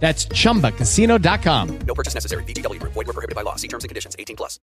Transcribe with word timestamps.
That's 0.00 0.26
chumbacasino.com. 0.26 1.78
No 1.86 1.94
purchase 1.94 2.14
necessary. 2.14 2.44
VGW 2.44 2.78
Group. 2.80 2.92
Void 2.92 3.06
were 3.06 3.14
prohibited 3.14 3.34
by 3.34 3.42
law. 3.42 3.56
See 3.56 3.68
terms 3.68 3.84
and 3.84 3.88
conditions. 3.88 4.14
18 4.18 4.36
plus. 4.36 4.60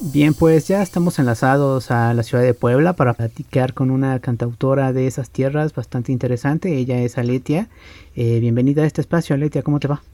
Bien, 0.00 0.32
pues 0.32 0.68
ya 0.68 0.80
estamos 0.80 1.18
enlazados 1.18 1.90
a 1.90 2.14
la 2.14 2.22
ciudad 2.22 2.44
de 2.44 2.54
Puebla 2.54 2.92
para 2.92 3.14
platicar 3.14 3.74
con 3.74 3.90
una 3.90 4.20
cantautora 4.20 4.92
de 4.92 5.08
esas 5.08 5.30
tierras 5.30 5.74
bastante 5.74 6.12
interesante. 6.12 6.76
Ella 6.76 7.00
es 7.00 7.18
Aletia. 7.18 7.68
Eh, 8.14 8.38
bienvenida 8.38 8.82
a 8.82 8.86
este 8.86 9.00
espacio, 9.00 9.34
Aletia. 9.34 9.62
¿Cómo 9.62 9.80
te 9.80 9.88
va? 9.88 10.04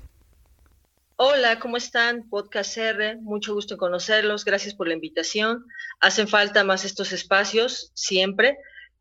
Hola, 1.17 1.59
¿cómo 1.59 1.77
están? 1.77 2.27
Podcast 2.31 2.79
R, 2.79 3.17
mucho 3.21 3.53
gusto 3.53 3.75
en 3.75 3.79
conocerlos. 3.79 4.47
Gracias 4.47 4.75
por 4.75 4.89
la 4.89 4.95
invitación. 4.95 5.67
Hacen 6.01 6.29
falta 6.29 6.65
más 6.65 6.87
estos 6.87 7.13
espacios 7.13 7.93
siempre, 7.93 8.57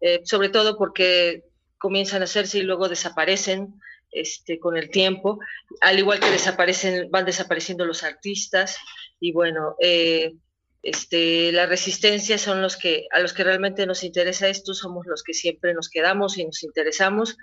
eh, 0.05 0.19
sobre 0.25 0.49
todo 0.49 0.77
porque 0.77 1.45
comienzan 1.77 2.21
a 2.21 2.25
hacerse 2.25 2.57
y 2.59 2.63
luego 2.63 2.89
desaparecen 2.89 3.75
este, 4.11 4.59
con 4.59 4.75
el 4.75 4.89
tiempo, 4.89 5.39
al 5.79 5.97
igual 5.97 6.19
que 6.19 6.29
desaparecen, 6.29 7.09
van 7.09 7.23
desapareciendo 7.23 7.85
los 7.85 8.03
artistas 8.03 8.77
y 9.21 9.31
bueno, 9.31 9.77
eh, 9.79 10.33
este, 10.81 11.53
la 11.53 11.67
resistencia 11.67 12.37
son 12.37 12.61
los 12.61 12.75
que, 12.75 13.07
a 13.11 13.21
los 13.21 13.31
que 13.31 13.45
realmente 13.45 13.85
nos 13.85 14.03
interesa 14.03 14.49
esto, 14.49 14.73
somos 14.73 15.05
los 15.07 15.23
que 15.23 15.33
siempre 15.33 15.73
nos 15.73 15.87
quedamos 15.89 16.37
y 16.37 16.43
nos 16.43 16.63
interesamos. 16.63 17.37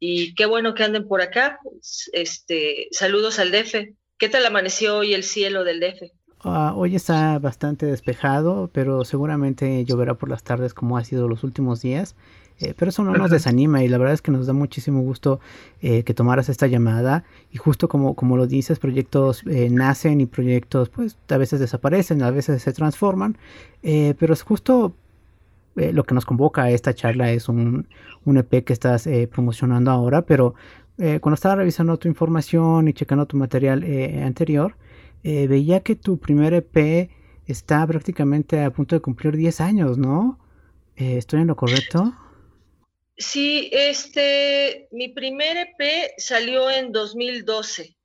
Y 0.00 0.34
qué 0.34 0.46
bueno 0.46 0.74
que 0.74 0.84
anden 0.84 1.06
por 1.06 1.20
acá. 1.20 1.58
Este, 2.12 2.88
saludos 2.90 3.38
al 3.38 3.52
DF. 3.52 3.94
¿Qué 4.16 4.28
tal 4.30 4.46
amaneció 4.46 4.96
hoy 4.96 5.12
el 5.12 5.24
cielo 5.24 5.64
del 5.64 5.80
DF? 5.80 6.10
Ah, 6.40 6.72
hoy 6.76 6.94
está 6.94 7.38
bastante 7.40 7.86
despejado, 7.86 8.70
pero 8.72 9.04
seguramente 9.04 9.84
lloverá 9.84 10.14
por 10.14 10.28
las 10.28 10.44
tardes 10.44 10.72
como 10.72 10.96
ha 10.96 11.04
sido 11.04 11.28
los 11.28 11.42
últimos 11.42 11.82
días. 11.82 12.14
Eh, 12.60 12.74
pero 12.76 12.88
eso 12.88 13.04
no 13.04 13.12
nos 13.12 13.30
desanima 13.30 13.84
y 13.84 13.88
la 13.88 13.98
verdad 13.98 14.14
es 14.14 14.22
que 14.22 14.32
nos 14.32 14.48
da 14.48 14.52
muchísimo 14.52 15.00
gusto 15.02 15.38
eh, 15.80 16.02
que 16.02 16.14
tomaras 16.14 16.48
esta 16.48 16.66
llamada. 16.66 17.24
Y 17.52 17.58
justo 17.58 17.88
como, 17.88 18.14
como 18.14 18.36
lo 18.36 18.46
dices, 18.46 18.78
proyectos 18.78 19.42
eh, 19.46 19.68
nacen 19.70 20.20
y 20.20 20.26
proyectos 20.26 20.88
pues 20.88 21.16
a 21.28 21.36
veces 21.36 21.60
desaparecen, 21.60 22.22
a 22.22 22.30
veces 22.30 22.62
se 22.62 22.72
transforman, 22.72 23.36
pero 23.82 24.32
es 24.32 24.42
justo 24.42 24.94
lo 25.76 26.02
que 26.02 26.14
nos 26.14 26.24
convoca 26.26 26.64
a 26.64 26.70
esta 26.70 26.92
charla 26.92 27.30
es 27.30 27.48
un, 27.48 27.86
un 28.24 28.38
EP 28.38 28.64
que 28.64 28.72
estás 28.72 29.08
promocionando 29.30 29.92
ahora, 29.92 30.22
pero 30.22 30.54
cuando 30.96 31.34
estaba 31.34 31.54
revisando 31.54 31.96
tu 31.98 32.08
información 32.08 32.88
y 32.88 32.92
checando 32.92 33.26
tu 33.26 33.36
material 33.36 33.84
anterior, 34.24 34.74
veía 35.22 35.80
que 35.80 35.96
tu 35.96 36.18
primer 36.18 36.54
EP 36.54 37.10
está 37.46 37.86
prácticamente 37.86 38.62
a 38.62 38.70
punto 38.70 38.94
de 38.94 39.00
cumplir 39.00 39.36
10 39.36 39.60
años, 39.60 39.98
¿no? 39.98 40.38
¿Estoy 40.96 41.40
en 41.40 41.46
lo 41.48 41.56
correcto? 41.56 42.12
Sí, 43.18 43.68
este, 43.72 44.86
mi 44.92 45.08
primer 45.08 45.56
EP 45.56 46.12
salió 46.18 46.70
en 46.70 46.92
2012. 46.92 47.96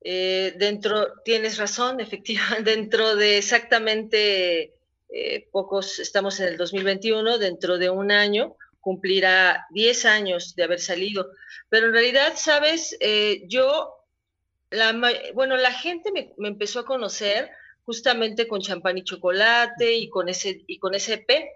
Eh, 0.00 0.54
dentro, 0.56 1.20
tienes 1.24 1.58
razón, 1.58 2.00
efectivamente, 2.00 2.70
dentro 2.70 3.16
de 3.16 3.38
exactamente 3.38 4.74
eh, 5.08 5.48
pocos, 5.50 5.98
estamos 5.98 6.38
en 6.38 6.48
el 6.48 6.56
2021, 6.56 7.38
dentro 7.38 7.78
de 7.78 7.90
un 7.90 8.12
año 8.12 8.56
cumplirá 8.80 9.66
10 9.70 10.04
años 10.04 10.54
de 10.54 10.62
haber 10.62 10.78
salido. 10.78 11.30
Pero 11.70 11.86
en 11.86 11.94
realidad, 11.94 12.34
sabes, 12.36 12.96
eh, 13.00 13.42
yo, 13.48 13.94
la, 14.74 14.92
bueno, 15.34 15.56
la 15.56 15.72
gente 15.72 16.12
me, 16.12 16.32
empezó 16.48 16.80
a 16.80 16.84
conocer 16.84 17.50
justamente 17.84 18.48
con 18.48 18.60
champán 18.60 18.98
y 18.98 19.04
chocolate 19.04 19.94
y 19.94 20.08
con 20.08 20.28
ese, 20.28 20.64
y 20.66 20.78
con 20.78 20.94
ese 20.94 21.14
EP. 21.14 21.46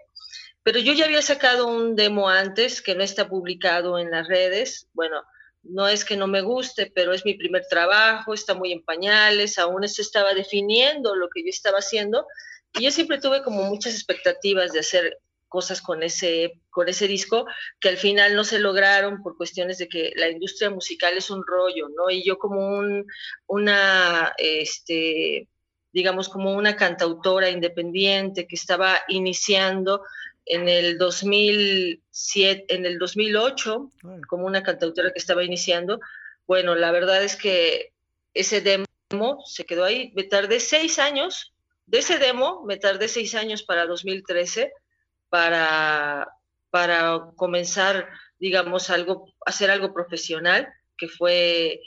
Pero 0.63 0.79
yo 0.79 0.93
ya 0.93 1.05
había 1.05 1.21
sacado 1.21 1.67
un 1.67 1.95
demo 1.95 2.29
antes 2.29 2.81
que 2.81 2.95
no 2.95 3.03
está 3.03 3.27
publicado 3.27 3.97
en 3.97 4.11
las 4.11 4.27
redes. 4.27 4.87
Bueno, 4.93 5.23
no 5.63 5.87
es 5.87 6.05
que 6.05 6.17
no 6.17 6.27
me 6.27 6.41
guste, 6.41 6.91
pero 6.93 7.13
es 7.13 7.25
mi 7.25 7.33
primer 7.33 7.65
trabajo, 7.69 8.33
está 8.33 8.53
muy 8.53 8.71
en 8.71 8.83
pañales, 8.83 9.57
aún 9.57 9.87
se 9.87 10.01
estaba 10.01 10.33
definiendo 10.33 11.15
lo 11.15 11.29
que 11.29 11.41
yo 11.41 11.49
estaba 11.49 11.79
haciendo. 11.79 12.25
Y 12.73 12.83
yo 12.83 12.91
siempre 12.91 13.19
tuve 13.19 13.41
como 13.43 13.63
muchas 13.63 13.93
expectativas 13.93 14.71
de 14.71 14.79
hacer 14.79 15.17
cosas 15.49 15.81
con 15.81 16.03
ese, 16.03 16.61
con 16.69 16.87
ese 16.87 17.07
disco 17.07 17.45
que 17.79 17.89
al 17.89 17.97
final 17.97 18.35
no 18.35 18.43
se 18.43 18.59
lograron 18.59 19.21
por 19.21 19.35
cuestiones 19.35 19.77
de 19.79 19.89
que 19.89 20.13
la 20.15 20.29
industria 20.29 20.69
musical 20.69 21.17
es 21.17 21.29
un 21.29 21.43
rollo, 21.45 21.89
¿no? 21.89 22.09
Y 22.09 22.23
yo 22.23 22.37
como 22.37 22.77
un, 22.77 23.05
una, 23.47 24.33
este, 24.37 25.47
digamos, 25.91 26.29
como 26.29 26.53
una 26.53 26.75
cantautora 26.75 27.49
independiente 27.49 28.47
que 28.47 28.55
estaba 28.55 28.99
iniciando, 29.09 30.03
en 30.49 30.67
el 30.67 30.97
2007, 30.97 32.73
en 32.73 32.85
el 32.85 32.97
2008, 32.97 33.91
como 34.27 34.47
una 34.47 34.63
cantautora 34.63 35.11
que 35.11 35.19
estaba 35.19 35.43
iniciando. 35.43 35.99
Bueno, 36.47 36.73
la 36.75 36.91
verdad 36.91 37.23
es 37.23 37.35
que 37.35 37.93
ese 38.33 38.61
demo 38.61 39.43
se 39.45 39.65
quedó 39.65 39.85
ahí. 39.85 40.11
Me 40.15 40.23
tardé 40.23 40.59
seis 40.59 40.97
años, 40.97 41.53
de 41.85 41.99
ese 41.99 42.17
demo 42.17 42.63
me 42.65 42.77
tardé 42.77 43.07
seis 43.07 43.35
años 43.35 43.63
para 43.63 43.85
2013 43.85 44.73
para, 45.29 46.27
para 46.69 47.31
comenzar, 47.35 48.09
digamos, 48.39 48.89
algo, 48.89 49.33
hacer 49.45 49.71
algo 49.71 49.93
profesional, 49.93 50.67
que 50.97 51.07
fue 51.07 51.81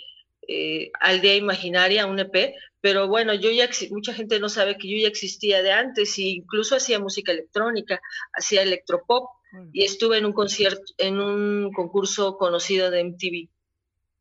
eh, 0.49 0.91
Aldea 1.01 1.37
Imaginaria, 1.37 2.07
un 2.07 2.19
EP, 2.19 2.55
pero 2.81 3.09
bueno, 3.09 3.35
yo 3.35 3.51
ya, 3.51 3.69
mucha 3.91 4.13
gente 4.13 4.41
no 4.41 4.49
sabe 4.49 4.77
que 4.77 4.89
yo 4.89 4.97
ya 5.01 5.09
existía 5.09 5.63
de 5.63 5.73
antes 5.73 6.19
e 6.19 6.23
incluso 6.23 6.77
hacía 6.77 6.99
música 6.99 7.33
electrónica, 7.33 8.01
hacía 8.33 8.63
electropop 8.63 9.29
y 9.73 9.85
estuve 9.85 10.17
en 10.19 10.25
un 10.25 10.33
concierto, 10.33 10.93
en 10.97 11.21
un 11.21 11.73
concurso 11.73 12.39
conocido 12.39 12.91
de 12.91 13.05
MTV 13.05 13.51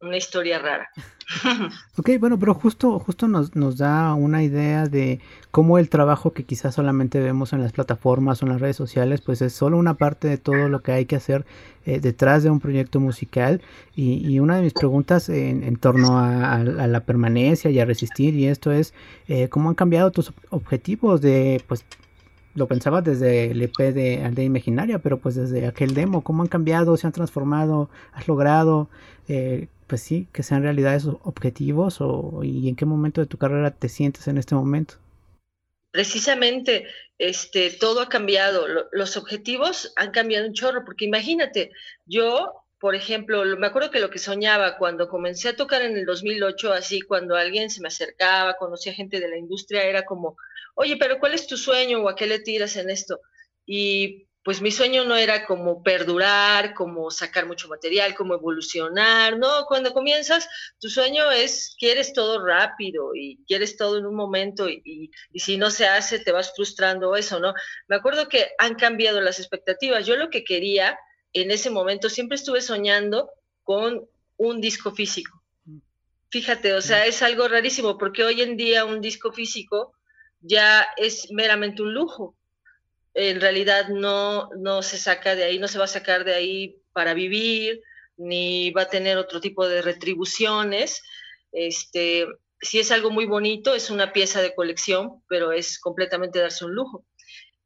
una 0.02 0.18
historia 0.18 0.60
rara. 0.60 0.90
ok, 1.98 2.10
bueno, 2.20 2.38
pero 2.40 2.54
justo, 2.54 3.00
justo 3.00 3.28
nos, 3.28 3.56
nos 3.56 3.78
da 3.78 4.14
una 4.14 4.44
idea 4.44 4.88
de 4.88 5.20
cómo 5.52 5.78
el 5.78 5.90
trabajo 5.90 6.32
que 6.32 6.44
quizás 6.44 6.76
solamente 6.76 7.20
vemos 7.20 7.54
en 7.54 7.62
las 7.62 7.72
plataformas 7.72 8.42
o 8.42 8.46
en 8.46 8.52
las 8.52 8.62
redes 8.62 8.76
sociales, 8.76 9.22
pues 9.22 9.42
es 9.42 9.54
solo 9.54 9.78
una 9.78 9.96
parte 9.96 10.28
de 10.28 10.38
todo 10.38 10.68
lo 10.70 10.82
que 10.82 10.92
hay 10.92 11.06
que 11.06 11.16
hacer 11.16 11.46
eh, 11.86 12.00
detrás 12.00 12.44
de 12.44 12.50
un 12.50 12.60
proyecto 12.60 13.00
musical. 13.00 13.62
Y, 13.96 14.40
una 14.40 14.56
de 14.56 14.64
mis 14.64 14.74
preguntas 14.74 15.30
en, 15.30 15.76
torno 15.78 16.18
a, 16.18 16.64
la 16.64 17.00
permanencia 17.02 17.70
y 17.70 17.80
a 17.80 17.86
resistir 17.86 18.36
y 18.36 18.48
esto 18.48 18.72
es, 18.72 18.94
eh, 19.28 19.50
¿cómo 19.50 19.70
han 19.70 19.76
cambiado 19.76 20.12
tus 20.12 20.34
objetivos 20.50 21.22
de, 21.22 21.62
pues, 21.68 21.86
lo 22.54 22.68
pensaba 22.68 23.02
desde 23.02 23.52
el 23.52 23.62
EP 23.62 23.78
de 23.94 24.24
Aldea 24.24 24.46
Imaginaria, 24.46 25.00
pero 25.00 25.20
pues 25.20 25.36
desde 25.36 25.68
aquel 25.68 25.94
demo, 25.94 26.22
¿cómo 26.22 26.44
han 26.44 26.50
cambiado, 26.50 26.98
se 26.98 27.08
han 27.08 27.14
transformado, 27.14 27.90
has 28.14 28.28
logrado, 28.28 28.90
eh, 29.28 29.68
pues 29.92 30.04
sí, 30.04 30.30
que 30.32 30.42
sean 30.42 30.64
realidad 30.64 30.96
esos 30.96 31.18
objetivos 31.24 32.00
o, 32.00 32.44
y 32.46 32.70
en 32.70 32.78
qué 32.78 32.86
momento 32.86 33.20
de 33.20 33.28
tu 33.28 33.38
carrera 33.38 33.72
te 33.72 33.90
sientes 33.90 34.26
en 34.30 34.38
este 34.38 34.56
momento? 34.56 34.94
Precisamente, 35.92 36.88
este, 37.18 37.72
todo 37.72 38.00
ha 38.00 38.08
cambiado, 38.08 38.68
los 38.94 39.18
objetivos 39.18 39.92
han 39.98 40.12
cambiado 40.12 40.48
un 40.48 40.54
chorro, 40.54 40.86
porque 40.86 41.04
imagínate, 41.04 41.74
yo, 42.06 42.64
por 42.80 42.96
ejemplo, 42.96 43.44
me 43.58 43.68
acuerdo 43.68 43.92
que 43.92 44.00
lo 44.00 44.10
que 44.10 44.18
soñaba 44.18 44.78
cuando 44.78 45.10
comencé 45.10 45.50
a 45.50 45.58
tocar 45.58 45.82
en 45.82 45.98
el 45.98 46.06
2008, 46.06 46.72
así, 46.72 47.02
cuando 47.02 47.36
alguien 47.36 47.70
se 47.70 47.82
me 47.82 47.90
acercaba, 47.90 48.56
conocía 48.56 48.94
gente 48.94 49.20
de 49.20 49.28
la 49.28 49.38
industria, 49.38 49.84
era 49.84 50.06
como, 50.06 50.38
oye, 50.76 50.96
pero 50.96 51.20
¿cuál 51.20 51.34
es 51.34 51.48
tu 51.48 51.58
sueño 51.58 52.02
o 52.02 52.08
a 52.08 52.16
qué 52.16 52.28
le 52.28 52.40
tiras 52.40 52.78
en 52.78 52.90
esto? 52.90 53.20
Y 53.66 54.30
pues 54.44 54.62
mi 54.62 54.72
sueño 54.72 55.06
no 55.06 55.16
era 55.16 55.46
como 55.46 55.84
perdurar, 55.84 56.74
como 56.74 57.12
sacar 57.12 57.46
mucho 57.46 57.68
material, 57.68 58.16
como 58.16 58.34
evolucionar, 58.34 59.38
no, 59.38 59.66
cuando 59.68 59.94
comienzas, 59.94 60.50
tu 60.80 60.90
sueño 60.90 61.30
es, 61.30 61.76
quieres 61.78 62.12
todo 62.14 62.44
rápido 62.44 63.12
y 63.14 63.40
quieres 63.46 63.78
todo 63.78 64.00
en 64.00 64.06
un 64.06 64.16
momento 64.16 64.68
y, 64.68 65.12
y, 65.32 65.40
si 65.40 65.58
no 65.58 65.70
se 65.70 65.86
hace 65.86 66.20
te 66.20 66.32
vas 66.32 66.54
frustrando 66.56 67.16
eso, 67.16 67.40
¿no? 67.40 67.54
Me 67.88 67.96
acuerdo 67.96 68.28
que 68.28 68.50
han 68.58 68.76
cambiado 68.76 69.22
las 69.22 69.40
expectativas, 69.40 70.06
yo 70.06 70.16
lo 70.16 70.30
que 70.30 70.44
quería 70.44 70.98
en 71.34 71.52
ese 71.52 71.70
momento, 71.70 72.10
siempre 72.10 72.36
estuve 72.36 72.62
soñando 72.62 73.32
con 73.64 74.08
un 74.38 74.62
disco 74.62 74.92
físico. 74.92 75.42
Fíjate, 76.30 76.74
o 76.74 76.82
sea, 76.82 77.06
es 77.06 77.22
algo 77.22 77.48
rarísimo 77.48 77.98
porque 77.98 78.24
hoy 78.24 78.42
en 78.42 78.58
día 78.58 78.86
un 78.86 79.02
disco 79.02 79.32
físico 79.32 79.94
ya 80.40 80.88
es 80.98 81.32
meramente 81.32 81.82
un 81.82 81.94
lujo 81.94 82.36
en 83.14 83.42
realidad 83.42 83.90
no, 83.90 84.50
no 84.58 84.82
se 84.82 84.98
saca 84.98 85.36
de 85.36 85.44
ahí, 85.44 85.60
no 85.60 85.68
se 85.68 85.78
va 85.78 85.86
a 85.86 85.88
sacar 85.88 86.24
de 86.24 86.34
ahí 86.34 86.82
para 86.94 87.14
vivir, 87.14 87.82
ni 88.18 88.72
va 88.72 88.84
a 88.84 88.90
tener 88.90 89.18
otro 89.18 89.42
tipo 89.42 89.68
de 89.68 89.82
retribuciones. 89.82 91.02
Este, 91.52 92.26
si 92.62 92.80
es 92.80 92.92
algo 92.92 93.10
muy 93.10 93.26
bonito, 93.26 93.76
es 93.76 93.90
una 93.90 94.14
pieza 94.14 94.42
de 94.42 94.56
colección, 94.56 95.24
pero 95.28 95.52
es 95.52 95.80
completamente 95.80 96.40
darse 96.40 96.66
un 96.66 96.76
lujo. 96.76 97.06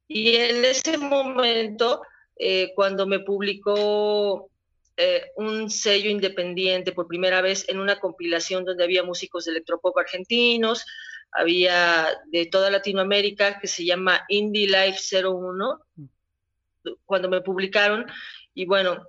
Y 0.08 0.36
en 0.36 0.64
ese 0.66 0.98
momento, 0.98 2.02
eh, 2.38 2.72
cuando 2.76 3.06
me 3.06 3.20
publicó 3.20 4.50
eh, 4.98 5.32
un 5.36 5.70
sello 5.70 6.10
independiente 6.10 6.92
por 6.92 7.08
primera 7.08 7.42
vez 7.42 7.68
en 7.68 7.80
una 7.80 8.00
compilación 8.00 8.64
donde 8.64 8.84
había 8.84 9.04
músicos 9.04 9.46
de 9.46 9.52
electropop 9.52 9.98
argentinos, 9.98 10.86
había 11.36 12.08
de 12.28 12.46
toda 12.46 12.70
Latinoamérica 12.70 13.60
que 13.60 13.68
se 13.68 13.86
llama 13.86 14.26
Indie 14.30 14.68
Life 14.68 15.00
01, 15.22 15.82
cuando 17.06 17.30
me 17.30 17.42
publicaron, 17.42 18.06
y 18.54 18.66
bueno, 18.66 19.08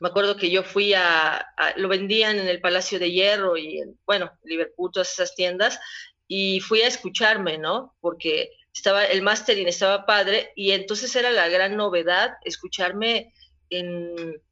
me 0.00 0.08
acuerdo 0.08 0.36
que 0.36 0.50
yo 0.50 0.62
fui 0.62 0.92
a, 0.94 1.46
lo 1.76 1.88
vendían 1.88 2.38
en 2.38 2.48
el 2.48 2.60
Palacio 2.60 2.98
de 2.98 3.10
Hierro 3.10 3.56
y 3.56 3.78
en, 3.78 3.98
bueno, 4.04 4.32
Liverpool, 4.44 4.90
todas 4.92 5.12
esas 5.12 5.34
tiendas, 5.34 5.80
y 6.28 6.60
fui 6.60 6.82
a 6.82 6.88
escucharme, 6.88 7.56
¿no? 7.56 7.94
Porque 8.00 8.50
estaba, 8.74 9.04
el 9.04 9.22
mastering 9.22 9.68
estaba 9.68 10.04
padre, 10.04 10.52
y 10.56 10.72
entonces 10.72 11.14
era 11.16 11.30
la 11.30 11.48
gran 11.48 11.76
novedad 11.76 12.34
escucharme 12.44 13.32
en, 13.70 14.42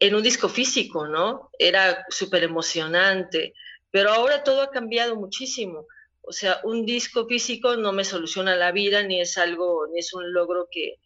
en 0.00 0.14
un 0.14 0.22
disco 0.22 0.48
físico, 0.48 1.06
¿no? 1.06 1.50
Era 1.58 2.04
súper 2.08 2.42
emocionante, 2.42 3.54
pero 3.92 4.10
ahora 4.10 4.42
todo 4.42 4.62
ha 4.62 4.70
cambiado 4.70 5.14
muchísimo 5.14 5.86
o 6.22 6.32
sea, 6.32 6.60
un 6.64 6.86
disco 6.86 7.26
físico 7.26 7.76
no 7.76 7.92
me 7.92 8.04
soluciona 8.04 8.56
la 8.56 8.72
vida, 8.72 9.02
ni 9.02 9.20
es 9.20 9.38
algo, 9.38 9.86
ni 9.92 10.00
es 10.00 10.12
un 10.12 10.32
logro 10.32 10.68
que, 10.70 10.96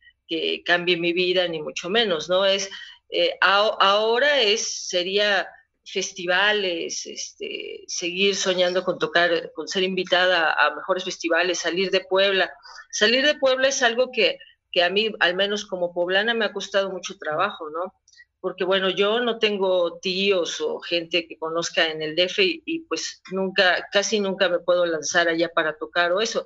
cambie 0.65 0.97
mi 0.97 1.13
vida, 1.13 1.47
ni 1.47 1.63
mucho 1.63 1.89
menos, 1.89 2.29
¿no? 2.29 2.45
Es, 2.45 2.69
eh, 3.09 3.37
ahora 3.41 4.41
es, 4.41 4.89
sería 4.89 5.47
festivales, 5.85 7.07
este, 7.07 7.85
seguir 7.87 8.35
soñando 8.35 8.83
con 8.85 8.99
tocar, 8.99 9.53
con 9.55 9.69
ser 9.69 9.83
invitada 9.83 10.53
a 10.53 10.75
mejores 10.75 11.05
festivales, 11.05 11.59
salir 11.59 11.91
de 11.91 12.01
Puebla. 12.01 12.53
Salir 12.91 13.25
de 13.25 13.37
Puebla 13.37 13.69
es 13.69 13.83
algo 13.83 14.11
que, 14.11 14.39
que 14.73 14.83
a 14.83 14.91
mí, 14.91 15.13
al 15.21 15.37
menos 15.37 15.67
como 15.67 15.93
poblana, 15.93 16.35
me 16.35 16.47
ha 16.47 16.53
costado 16.53 16.91
mucho 16.91 17.17
trabajo, 17.19 17.71
¿no? 17.71 17.95
Porque 18.45 18.65
bueno, 18.65 18.91
yo 18.91 19.21
no 19.21 19.39
tengo 19.39 19.99
tíos 20.01 20.61
o 20.61 20.79
gente 20.79 21.27
que 21.27 21.39
conozca 21.39 21.87
en 21.87 22.03
el 22.03 22.15
DF 22.15 22.41
y, 22.41 22.81
pues 22.81 23.23
nunca, 23.33 23.89
casi 23.91 24.21
nunca 24.21 24.51
me 24.51 24.59
puedo 24.59 24.85
lanzar 24.85 25.29
allá 25.29 25.49
para 25.49 25.79
tocar 25.79 26.13
o 26.13 26.21
eso. 26.21 26.45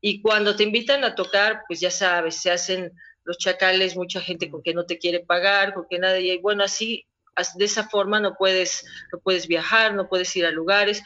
Y 0.00 0.22
cuando 0.22 0.56
te 0.56 0.64
invitan 0.64 1.04
a 1.04 1.14
tocar, 1.14 1.62
pues 1.68 1.78
ya 1.78 1.92
sabes, 1.92 2.42
se 2.42 2.50
hacen 2.50 2.90
los 3.22 3.38
chacales, 3.38 3.94
mucha 3.94 4.20
gente 4.20 4.50
con 4.50 4.60
que 4.60 4.74
no 4.74 4.86
te 4.86 4.98
quiere 4.98 5.20
pagar, 5.20 5.72
con 5.72 5.86
que 5.88 6.00
nadie, 6.00 6.34
y 6.34 6.38
bueno, 6.38 6.64
así, 6.64 7.06
de 7.54 7.64
esa 7.64 7.88
forma 7.88 8.18
no 8.18 8.34
puedes, 8.36 8.84
no 9.12 9.20
puedes 9.20 9.46
viajar, 9.46 9.94
no 9.94 10.08
puedes 10.08 10.34
ir 10.34 10.46
a 10.46 10.50
lugares. 10.50 11.00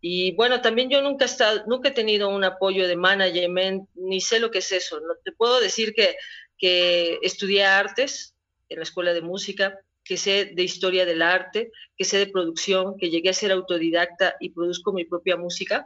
Y 0.00 0.32
bueno, 0.32 0.60
también 0.60 0.90
yo 0.90 1.02
nunca 1.02 1.24
he, 1.24 1.28
estado, 1.28 1.62
nunca 1.68 1.90
he 1.90 1.92
tenido 1.92 2.30
un 2.30 2.42
apoyo 2.42 2.88
de 2.88 2.96
management, 2.96 3.88
ni 3.94 4.20
sé 4.20 4.40
lo 4.40 4.50
que 4.50 4.58
es 4.58 4.72
eso. 4.72 4.98
No 4.98 5.14
te 5.24 5.30
puedo 5.30 5.60
decir 5.60 5.94
que, 5.94 6.16
que 6.58 7.20
estudié 7.22 7.64
artes, 7.64 8.33
en 8.68 8.78
la 8.78 8.82
escuela 8.82 9.12
de 9.12 9.22
música, 9.22 9.78
que 10.02 10.16
sé 10.16 10.52
de 10.54 10.62
historia 10.62 11.06
del 11.06 11.22
arte, 11.22 11.72
que 11.96 12.04
sé 12.04 12.18
de 12.18 12.26
producción, 12.26 12.96
que 12.98 13.10
llegué 13.10 13.30
a 13.30 13.34
ser 13.34 13.52
autodidacta 13.52 14.36
y 14.40 14.50
produzco 14.50 14.92
mi 14.92 15.04
propia 15.04 15.36
música, 15.36 15.84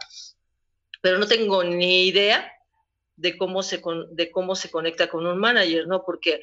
pero 1.00 1.18
no 1.18 1.26
tengo 1.26 1.62
ni 1.62 2.08
idea 2.08 2.52
de 3.16 3.36
cómo 3.36 3.62
se, 3.62 3.80
de 4.12 4.30
cómo 4.30 4.54
se 4.54 4.70
conecta 4.70 5.08
con 5.08 5.26
un 5.26 5.38
manager, 5.38 5.86
¿no? 5.86 6.04
Porque, 6.04 6.40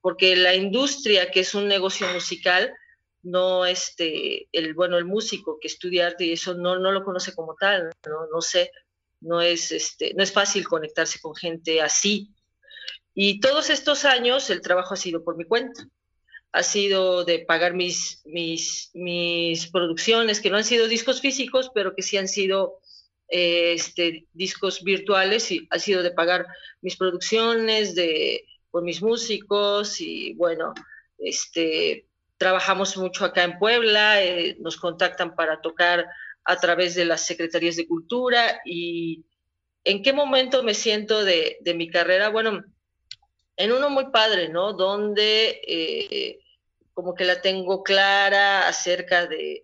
porque 0.00 0.36
la 0.36 0.54
industria, 0.54 1.30
que 1.30 1.40
es 1.40 1.54
un 1.54 1.68
negocio 1.68 2.08
musical, 2.08 2.72
no 3.22 3.66
este, 3.66 4.48
el, 4.52 4.74
bueno, 4.74 4.98
el 4.98 5.04
músico 5.04 5.58
que 5.60 5.68
estudia 5.68 6.06
arte 6.06 6.24
y 6.24 6.32
eso 6.32 6.54
no, 6.54 6.78
no 6.78 6.92
lo 6.92 7.04
conoce 7.04 7.34
como 7.34 7.54
tal, 7.54 7.90
¿no? 8.06 8.26
No 8.32 8.40
sé, 8.40 8.70
no 9.20 9.40
es, 9.40 9.72
este, 9.72 10.14
no 10.14 10.22
es 10.22 10.32
fácil 10.32 10.66
conectarse 10.66 11.20
con 11.20 11.34
gente 11.34 11.80
así, 11.80 12.30
y 13.18 13.40
todos 13.40 13.70
estos 13.70 14.04
años 14.04 14.50
el 14.50 14.60
trabajo 14.60 14.92
ha 14.92 14.98
sido 14.98 15.24
por 15.24 15.38
mi 15.38 15.46
cuenta. 15.46 15.88
Ha 16.52 16.62
sido 16.62 17.24
de 17.24 17.38
pagar 17.38 17.72
mis, 17.72 18.20
mis, 18.26 18.90
mis 18.92 19.68
producciones, 19.68 20.42
que 20.42 20.50
no 20.50 20.58
han 20.58 20.64
sido 20.64 20.86
discos 20.86 21.22
físicos, 21.22 21.70
pero 21.74 21.94
que 21.94 22.02
sí 22.02 22.18
han 22.18 22.28
sido 22.28 22.78
eh, 23.28 23.72
este, 23.72 24.26
discos 24.34 24.84
virtuales, 24.84 25.50
y 25.50 25.66
ha 25.70 25.78
sido 25.78 26.02
de 26.02 26.10
pagar 26.10 26.46
mis 26.82 26.96
producciones, 26.96 27.94
de, 27.94 28.44
por 28.70 28.82
mis 28.82 29.00
músicos, 29.00 29.98
y 30.02 30.34
bueno, 30.34 30.74
este, 31.16 32.06
trabajamos 32.36 32.98
mucho 32.98 33.24
acá 33.24 33.44
en 33.44 33.58
Puebla, 33.58 34.22
eh, 34.22 34.58
nos 34.60 34.76
contactan 34.76 35.34
para 35.34 35.62
tocar 35.62 36.06
a 36.44 36.56
través 36.60 36.94
de 36.94 37.06
las 37.06 37.24
secretarías 37.24 37.76
de 37.76 37.88
cultura 37.88 38.60
y 38.66 39.24
en 39.84 40.02
qué 40.02 40.12
momento 40.12 40.62
me 40.62 40.74
siento 40.74 41.24
de, 41.24 41.56
de 41.62 41.72
mi 41.72 41.88
carrera. 41.88 42.28
Bueno, 42.28 42.62
en 43.56 43.72
uno 43.72 43.90
muy 43.90 44.10
padre, 44.10 44.48
¿no? 44.48 44.72
Donde 44.72 45.60
eh, 45.66 46.38
como 46.92 47.14
que 47.14 47.24
la 47.24 47.40
tengo 47.40 47.82
clara 47.82 48.68
acerca 48.68 49.26
de, 49.26 49.62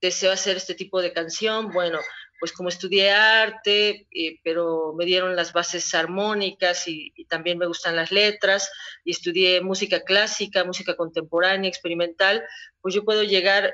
deseo 0.00 0.32
hacer 0.32 0.56
este 0.56 0.74
tipo 0.74 1.00
de 1.00 1.12
canción. 1.12 1.70
Bueno, 1.72 1.98
pues 2.38 2.52
como 2.52 2.68
estudié 2.68 3.10
arte, 3.10 4.06
eh, 4.10 4.40
pero 4.44 4.94
me 4.96 5.06
dieron 5.06 5.36
las 5.36 5.52
bases 5.52 5.94
armónicas 5.94 6.86
y, 6.86 7.12
también 7.28 7.56
me 7.56 7.66
gustan 7.66 7.96
las 7.96 8.12
letras, 8.12 8.70
y 9.04 9.12
estudié 9.12 9.62
música 9.62 10.02
clásica, 10.02 10.64
música 10.64 10.96
contemporánea, 10.96 11.68
experimental, 11.68 12.44
pues 12.82 12.94
yo 12.94 13.04
puedo 13.04 13.22
llegar 13.22 13.72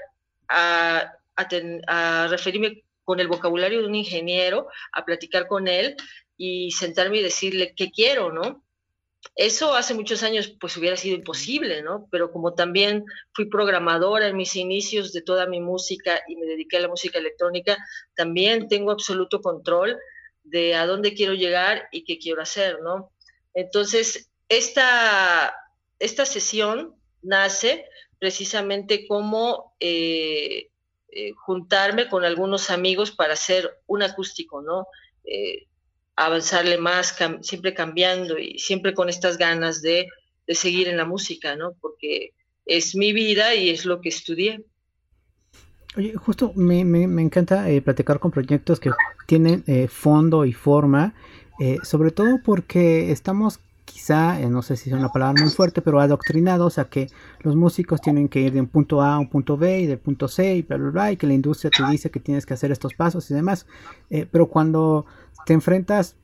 a, 0.48 1.12
a 1.36 2.28
referirme 2.28 2.84
con 3.02 3.18
el 3.20 3.26
vocabulario 3.26 3.80
de 3.80 3.86
un 3.86 3.94
ingeniero, 3.94 4.68
a 4.92 5.04
platicar 5.04 5.48
con 5.48 5.66
él 5.66 5.96
y 6.36 6.70
sentarme 6.70 7.18
y 7.18 7.22
decirle 7.22 7.74
qué 7.74 7.90
quiero, 7.90 8.32
¿no? 8.32 8.64
Eso 9.34 9.74
hace 9.74 9.94
muchos 9.94 10.22
años 10.22 10.54
pues 10.60 10.76
hubiera 10.76 10.96
sido 10.96 11.16
imposible, 11.16 11.82
¿no? 11.82 12.08
Pero 12.10 12.32
como 12.32 12.54
también 12.54 13.04
fui 13.32 13.46
programadora 13.46 14.28
en 14.28 14.36
mis 14.36 14.56
inicios 14.56 15.12
de 15.12 15.22
toda 15.22 15.46
mi 15.46 15.60
música 15.60 16.20
y 16.28 16.36
me 16.36 16.46
dediqué 16.46 16.76
a 16.76 16.80
la 16.80 16.88
música 16.88 17.18
electrónica, 17.18 17.76
también 18.14 18.68
tengo 18.68 18.90
absoluto 18.90 19.40
control 19.40 19.98
de 20.42 20.74
a 20.74 20.86
dónde 20.86 21.14
quiero 21.14 21.34
llegar 21.34 21.88
y 21.92 22.04
qué 22.04 22.18
quiero 22.18 22.42
hacer, 22.42 22.80
¿no? 22.82 23.12
Entonces, 23.54 24.30
esta, 24.48 25.54
esta 25.98 26.26
sesión 26.26 26.94
nace 27.22 27.86
precisamente 28.18 29.06
como 29.06 29.74
eh, 29.80 30.70
eh, 31.10 31.32
juntarme 31.32 32.08
con 32.08 32.24
algunos 32.24 32.70
amigos 32.70 33.10
para 33.10 33.34
hacer 33.34 33.78
un 33.86 34.02
acústico, 34.02 34.62
¿no? 34.62 34.86
Eh, 35.24 35.66
avanzarle 36.18 36.78
más, 36.78 37.16
siempre 37.42 37.74
cambiando 37.74 38.38
y 38.38 38.58
siempre 38.58 38.92
con 38.92 39.08
estas 39.08 39.38
ganas 39.38 39.80
de, 39.82 40.08
seguir 40.48 40.88
en 40.88 40.96
la 40.96 41.04
música, 41.04 41.56
¿no? 41.56 41.74
Porque 41.80 42.32
es 42.64 42.96
mi 42.96 43.12
vida 43.12 43.54
y 43.54 43.68
es 43.68 43.84
lo 43.84 44.00
que 44.00 44.08
estudié. 44.08 44.64
Oye, 45.96 46.14
justo 46.14 46.52
me, 46.54 46.80
encanta 47.22 47.70
eh, 47.70 47.82
platicar 47.82 48.18
con 48.18 48.30
proyectos 48.30 48.80
que 48.80 48.90
tienen 49.26 49.62
eh, 49.66 49.88
fondo 49.88 50.46
y 50.46 50.54
forma, 50.54 51.14
eh, 51.60 51.76
sobre 51.82 52.10
todo 52.10 52.40
porque 52.42 53.12
estamos 53.12 53.60
quizá, 53.84 54.38
no 54.48 54.62
sé 54.62 54.76
si 54.76 54.90
es 54.90 54.96
una 54.96 55.10
palabra 55.10 55.40
muy 55.40 55.50
fuerte, 55.50 55.82
pero 55.82 56.00
adoctrinados 56.00 56.78
a 56.78 56.88
que 56.88 57.08
los 57.40 57.56
músicos 57.56 58.00
tienen 58.00 58.28
que 58.28 58.40
ir 58.40 58.52
de 58.52 58.60
un 58.60 58.68
punto 58.68 59.02
A 59.02 59.14
a 59.14 59.18
un 59.18 59.28
punto 59.28 59.56
B 59.56 59.80
y 59.80 59.86
de 59.86 59.96
punto 59.96 60.28
C 60.28 60.56
y 60.56 60.62
bla, 60.62 60.76
bla, 60.76 60.90
bla, 60.90 61.12
y 61.12 61.16
que 61.16 61.26
la 61.26 61.34
industria 61.34 61.70
te 61.70 61.90
dice 61.90 62.10
que 62.10 62.20
tienes 62.20 62.44
que 62.44 62.54
hacer 62.54 62.70
estos 62.70 62.94
pasos 62.94 63.30
y 63.30 63.34
demás. 63.34 63.66
pero 64.30 64.46
cuando 64.46 65.06
te 65.48 65.54
enfrentas, 65.54 66.18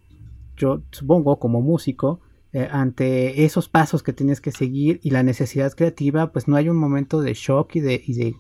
yo 0.54 0.82
supongo, 0.92 1.38
como 1.38 1.62
músico, 1.62 2.20
eh, 2.52 2.68
ante 2.70 3.46
esos 3.46 3.70
pasos 3.70 4.02
que 4.02 4.12
tienes 4.12 4.42
que 4.42 4.52
seguir 4.52 5.00
y 5.02 5.12
la 5.12 5.22
necesidad 5.22 5.72
creativa, 5.72 6.30
pues 6.30 6.46
no 6.46 6.56
hay 6.56 6.68
un 6.68 6.76
momento 6.76 7.22
de 7.22 7.32
shock 7.32 7.76
y 7.76 7.80
de, 7.80 8.02
y 8.06 8.12
de, 8.12 8.34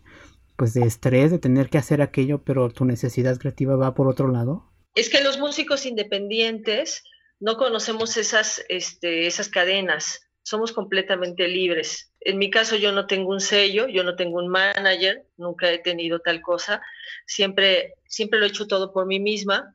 pues 0.58 0.74
de 0.74 0.82
estrés 0.82 1.30
de 1.30 1.38
tener 1.38 1.70
que 1.70 1.78
hacer 1.78 2.02
aquello, 2.02 2.44
pero 2.44 2.68
tu 2.68 2.84
necesidad 2.84 3.38
creativa 3.38 3.76
va 3.76 3.94
por 3.94 4.08
otro 4.08 4.28
lado. 4.28 4.74
Es 4.94 5.08
que 5.08 5.24
los 5.24 5.38
músicos 5.38 5.86
independientes 5.86 7.02
no 7.40 7.56
conocemos 7.56 8.18
esas, 8.18 8.62
este, 8.68 9.26
esas 9.26 9.48
cadenas, 9.48 10.28
somos 10.42 10.72
completamente 10.72 11.48
libres. 11.48 12.12
En 12.20 12.36
mi 12.36 12.50
caso 12.50 12.76
yo 12.76 12.92
no 12.92 13.06
tengo 13.06 13.30
un 13.30 13.40
sello, 13.40 13.88
yo 13.88 14.04
no 14.04 14.16
tengo 14.16 14.36
un 14.36 14.48
manager, 14.48 15.26
nunca 15.38 15.72
he 15.72 15.78
tenido 15.78 16.18
tal 16.18 16.42
cosa, 16.42 16.82
siempre, 17.24 17.94
siempre 18.06 18.38
lo 18.38 18.44
he 18.44 18.50
hecho 18.50 18.66
todo 18.66 18.92
por 18.92 19.06
mí 19.06 19.18
misma, 19.18 19.74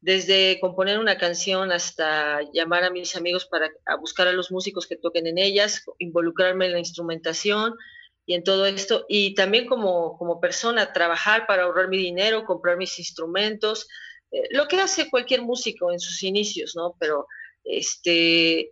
desde 0.00 0.58
componer 0.60 0.98
una 0.98 1.18
canción 1.18 1.72
hasta 1.72 2.40
llamar 2.52 2.84
a 2.84 2.90
mis 2.90 3.16
amigos 3.16 3.46
para 3.46 3.70
buscar 4.00 4.28
a 4.28 4.32
los 4.32 4.50
músicos 4.50 4.86
que 4.86 4.96
toquen 4.96 5.26
en 5.26 5.38
ellas, 5.38 5.84
involucrarme 5.98 6.66
en 6.66 6.72
la 6.72 6.78
instrumentación 6.78 7.74
y 8.24 8.34
en 8.34 8.44
todo 8.44 8.64
esto, 8.64 9.04
y 9.08 9.34
también 9.34 9.66
como, 9.66 10.16
como 10.16 10.40
persona, 10.40 10.92
trabajar 10.92 11.46
para 11.46 11.64
ahorrar 11.64 11.88
mi 11.88 11.98
dinero, 11.98 12.44
comprar 12.44 12.76
mis 12.76 12.98
instrumentos, 12.98 13.88
eh, 14.30 14.48
lo 14.52 14.68
que 14.68 14.80
hace 14.80 15.10
cualquier 15.10 15.42
músico 15.42 15.92
en 15.92 15.98
sus 15.98 16.22
inicios, 16.22 16.76
¿no? 16.76 16.96
Pero, 16.98 17.26
este, 17.64 18.70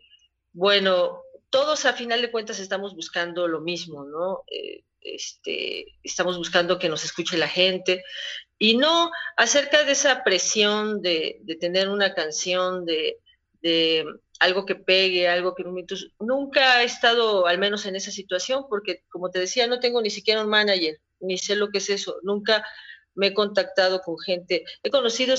bueno, 0.52 1.22
todos 1.50 1.86
a 1.86 1.92
final 1.92 2.22
de 2.22 2.30
cuentas 2.30 2.60
estamos 2.60 2.94
buscando 2.94 3.48
lo 3.48 3.60
mismo, 3.60 4.04
¿no? 4.04 4.44
Eh, 4.46 4.84
este, 5.00 5.86
estamos 6.02 6.36
buscando 6.36 6.78
que 6.78 6.88
nos 6.88 7.04
escuche 7.04 7.36
la 7.36 7.48
gente 7.48 8.02
y 8.58 8.76
no 8.76 9.10
acerca 9.36 9.84
de 9.84 9.92
esa 9.92 10.24
presión 10.24 11.00
de, 11.00 11.40
tener 11.60 11.88
una 11.88 12.14
canción, 12.14 12.84
de, 12.84 13.16
algo 14.40 14.66
que 14.66 14.76
pegue, 14.76 15.28
algo 15.28 15.54
que 15.54 15.64
nunca 16.20 16.82
he 16.82 16.84
estado 16.84 17.46
al 17.46 17.58
menos 17.58 17.86
en 17.86 17.96
esa 17.96 18.12
situación 18.12 18.66
porque 18.68 19.02
como 19.10 19.30
te 19.30 19.40
decía 19.40 19.66
no 19.66 19.80
tengo 19.80 20.00
ni 20.00 20.10
siquiera 20.10 20.42
un 20.42 20.48
manager, 20.48 21.00
ni 21.20 21.38
sé 21.38 21.56
lo 21.56 21.70
que 21.70 21.78
es 21.78 21.90
eso, 21.90 22.18
nunca 22.22 22.64
me 23.18 23.26
he 23.28 23.34
contactado 23.34 24.00
con 24.00 24.16
gente, 24.16 24.64
he 24.84 24.90
conocido 24.90 25.34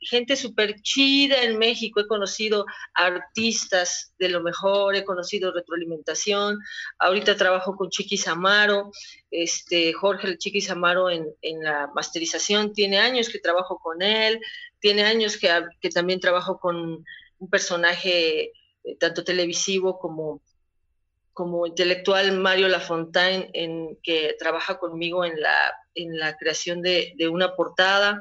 gente 0.00 0.34
súper 0.34 0.74
chida 0.82 1.44
en 1.44 1.56
México, 1.56 2.00
he 2.00 2.08
conocido 2.08 2.66
artistas 2.94 4.12
de 4.18 4.28
lo 4.28 4.42
mejor, 4.42 4.96
he 4.96 5.04
conocido 5.04 5.52
retroalimentación, 5.52 6.58
ahorita 6.98 7.36
trabajo 7.36 7.76
con 7.76 7.90
Chiqui 7.90 8.16
Samaro, 8.16 8.90
este, 9.30 9.92
Jorge 9.92 10.26
el 10.26 10.38
Chiqui 10.38 10.60
Samaro 10.60 11.10
en, 11.10 11.32
la 11.62 11.88
masterización, 11.94 12.72
tiene 12.72 12.98
años 12.98 13.28
que 13.28 13.38
trabajo 13.38 13.78
con 13.78 14.02
él, 14.02 14.40
tiene 14.80 15.04
años 15.04 15.36
que, 15.38 15.90
también 15.90 16.18
trabajo 16.18 16.58
con 16.58 17.04
un 17.38 17.50
personaje 17.50 18.50
eh, 18.82 18.96
tanto 18.98 19.22
televisivo 19.22 19.98
como 19.98 20.42
como 21.34 21.66
intelectual 21.66 22.32
Mario 22.32 22.68
Lafontaine, 22.68 23.50
que 24.02 24.36
trabaja 24.38 24.78
conmigo 24.78 25.24
en 25.24 25.40
la, 25.40 25.72
en 25.94 26.18
la 26.18 26.36
creación 26.36 26.82
de, 26.82 27.14
una 27.30 27.54
portada. 27.54 28.20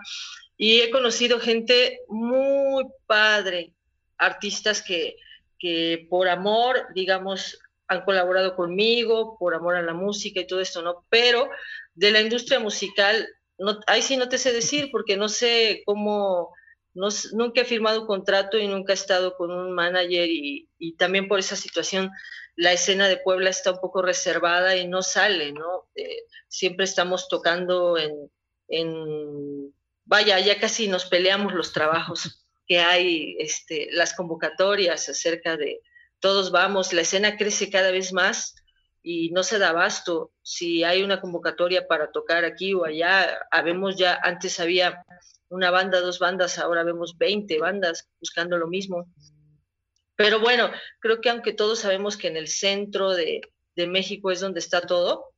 Y 0.57 0.81
he 0.81 0.91
conocido 0.91 1.39
gente 1.39 2.01
muy 2.07 2.85
padre, 3.05 3.73
artistas 4.17 4.81
que, 4.81 5.15
que 5.57 6.07
por 6.09 6.27
amor, 6.27 6.87
digamos, 6.93 7.59
han 7.87 8.05
colaborado 8.05 8.55
conmigo, 8.55 9.37
por 9.37 9.53
amor 9.53 9.75
a 9.75 9.81
la 9.81 9.93
música 9.93 10.39
y 10.39 10.47
todo 10.47 10.61
esto, 10.61 10.81
¿no? 10.81 11.05
Pero 11.09 11.49
de 11.93 12.11
la 12.11 12.21
industria 12.21 12.59
musical, 12.59 13.27
no, 13.57 13.79
ahí 13.87 14.01
sí 14.01 14.15
no 14.15 14.29
te 14.29 14.37
sé 14.37 14.53
decir, 14.53 14.89
porque 14.91 15.17
no 15.17 15.27
sé 15.27 15.83
cómo, 15.85 16.53
nunca 16.93 17.61
he 17.61 17.65
firmado 17.65 18.01
un 18.01 18.07
contrato 18.07 18.57
y 18.57 18.67
nunca 18.67 18.93
he 18.93 18.95
estado 18.95 19.35
con 19.35 19.51
un 19.51 19.71
manager 19.71 20.27
y, 20.29 20.67
también 20.97 21.27
por 21.27 21.39
esa 21.39 21.55
situación 21.55 22.11
la 22.55 22.73
escena 22.73 23.07
de 23.07 23.17
Puebla 23.17 23.49
está 23.49 23.71
un 23.71 23.79
poco 23.79 24.01
reservada 24.01 24.75
y 24.75 24.87
no 24.87 25.01
sale, 25.01 25.53
¿no? 25.53 25.87
Eh, 25.95 26.23
siempre 26.47 26.83
estamos 26.83 27.27
tocando 27.29 27.97
en, 27.97 29.73
vaya, 30.05 30.39
ya 30.39 30.59
casi 30.59 30.87
nos 30.87 31.05
peleamos 31.05 31.53
los 31.53 31.71
trabajos 31.71 32.45
que 32.67 32.79
hay, 32.79 33.35
este, 33.39 33.89
las 33.91 34.13
convocatorias 34.13 35.07
acerca 35.09 35.57
de 35.57 35.81
todos 36.19 36.51
vamos, 36.51 36.93
la 36.93 37.01
escena 37.01 37.35
crece 37.35 37.71
cada 37.71 37.91
vez 37.91 38.13
más 38.13 38.55
y 39.01 39.31
no 39.31 39.43
se 39.43 39.57
da 39.57 39.69
abasto. 39.69 40.31
Si 40.43 40.83
hay 40.83 41.03
una 41.03 41.19
convocatoria 41.19 41.87
para 41.87 42.11
tocar 42.11 42.45
aquí 42.45 42.73
o 42.73 42.85
allá, 42.85 43.39
habemos 43.49 43.97
ya, 43.97 44.19
antes 44.21 44.59
había 44.59 45.03
una 45.51 45.69
banda, 45.69 45.99
dos 45.99 46.19
bandas, 46.19 46.57
ahora 46.57 46.83
vemos 46.83 47.17
20 47.17 47.59
bandas 47.59 48.09
buscando 48.19 48.57
lo 48.57 48.67
mismo. 48.67 49.05
Pero 50.15 50.39
bueno, 50.39 50.71
creo 50.99 51.19
que 51.19 51.29
aunque 51.29 51.53
todos 51.53 51.79
sabemos 51.79 52.17
que 52.17 52.27
en 52.27 52.37
el 52.37 52.47
centro 52.47 53.11
de, 53.11 53.41
México 53.75 54.29
es 54.29 54.39
donde 54.39 54.59
está 54.59 54.81
todo, 54.81 55.33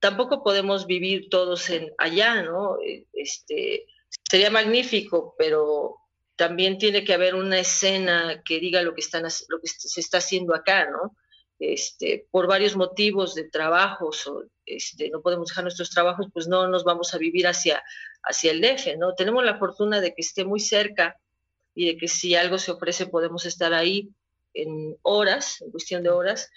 tampoco 0.00 0.42
podemos 0.42 0.86
vivir 0.86 1.28
todos 1.30 1.70
en 1.70 1.90
allá, 1.96 2.42
¿no? 2.42 2.78
E, 2.80 3.06
este, 3.14 3.86
sería 4.28 4.50
magnífico, 4.50 5.34
pero 5.38 5.96
también 6.36 6.76
tiene 6.76 7.04
que 7.04 7.14
haber 7.14 7.34
una 7.34 7.58
escena 7.58 8.42
que 8.44 8.60
diga 8.60 8.82
lo 8.82 8.94
que, 8.94 9.00
están, 9.00 9.22
lo 9.22 9.60
que 9.60 9.68
se 9.68 10.00
está 10.00 10.18
haciendo 10.18 10.54
acá, 10.54 10.90
¿no? 10.90 11.16
Este, 11.58 12.26
por 12.30 12.46
varios 12.46 12.76
motivos 12.76 13.34
de 13.34 13.48
trabajos, 13.48 14.26
o, 14.26 14.44
este, 14.66 15.08
no 15.10 15.22
podemos 15.22 15.48
dejar 15.48 15.64
nuestros 15.64 15.90
trabajos, 15.90 16.26
pues 16.32 16.48
no 16.48 16.68
nos 16.68 16.84
vamos 16.84 17.14
a 17.14 17.18
vivir 17.18 17.46
hacia, 17.46 17.82
hacia 18.22 18.50
el 18.52 18.60
DF, 18.60 18.98
¿no? 18.98 19.14
Tenemos 19.14 19.44
la 19.44 19.58
fortuna 19.58 20.00
de 20.00 20.14
que 20.14 20.20
esté 20.20 20.44
muy 20.44 20.60
cerca 20.60 21.16
y 21.74 21.86
de 21.86 21.96
que 21.96 22.08
si 22.08 22.34
algo 22.34 22.58
se 22.58 22.72
ofrece 22.72 23.06
podemos 23.06 23.46
estar 23.46 23.72
ahí, 23.72 24.10
en 24.56 24.96
horas, 25.02 25.60
en 25.60 25.70
cuestión 25.70 26.02
de 26.02 26.10
horas, 26.10 26.50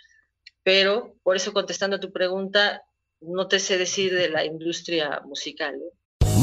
pero 0.64 1.16
por 1.24 1.36
eso 1.36 1.54
contestando 1.54 1.98
a 1.98 2.00
tu 2.00 2.12
pregunta, 2.12 2.84
no 3.22 3.48
te 3.48 3.60
sé 3.60 3.78
decir 3.78 4.14
de 4.14 4.30
la 4.30 4.46
industria 4.46 5.22
musical. 5.26 5.80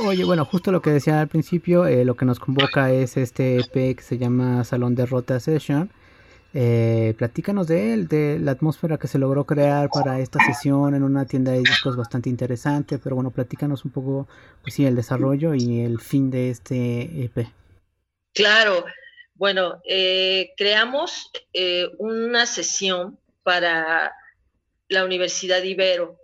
Oye, 0.00 0.24
bueno, 0.24 0.44
justo 0.44 0.72
lo 0.72 0.82
que 0.82 0.90
decía 0.90 1.20
al 1.20 1.28
principio, 1.28 1.86
eh, 1.86 2.04
lo 2.04 2.16
que 2.16 2.24
nos 2.24 2.40
convoca 2.40 2.90
es 2.90 3.16
este 3.16 3.60
EP 3.60 3.94
que 3.96 4.02
se 4.02 4.18
llama 4.18 4.64
Salón 4.64 4.96
de 4.96 5.06
Rota 5.06 5.38
Session. 5.38 5.88
Eh, 6.52 7.14
platícanos 7.16 7.68
de 7.68 7.94
él, 7.94 8.08
de 8.08 8.40
la 8.40 8.52
atmósfera 8.52 8.98
que 8.98 9.06
se 9.06 9.18
logró 9.18 9.44
crear 9.44 9.88
para 9.90 10.18
esta 10.18 10.40
sesión 10.44 10.96
en 10.96 11.04
una 11.04 11.26
tienda 11.26 11.52
de 11.52 11.60
discos 11.60 11.96
bastante 11.96 12.28
interesante, 12.28 12.98
pero 12.98 13.14
bueno, 13.14 13.30
platícanos 13.30 13.84
un 13.84 13.92
poco, 13.92 14.26
pues 14.62 14.74
sí, 14.74 14.84
el 14.84 14.96
desarrollo 14.96 15.54
y 15.54 15.80
el 15.82 16.00
fin 16.00 16.28
de 16.28 16.50
este 16.50 17.24
EP. 17.24 17.46
Claro, 18.32 18.84
bueno, 19.34 19.80
eh, 19.88 20.54
creamos 20.56 21.30
una 21.98 22.46
sesión 22.46 23.16
para 23.44 24.12
la 24.88 25.04
Universidad 25.04 25.62
Ibero 25.62 26.18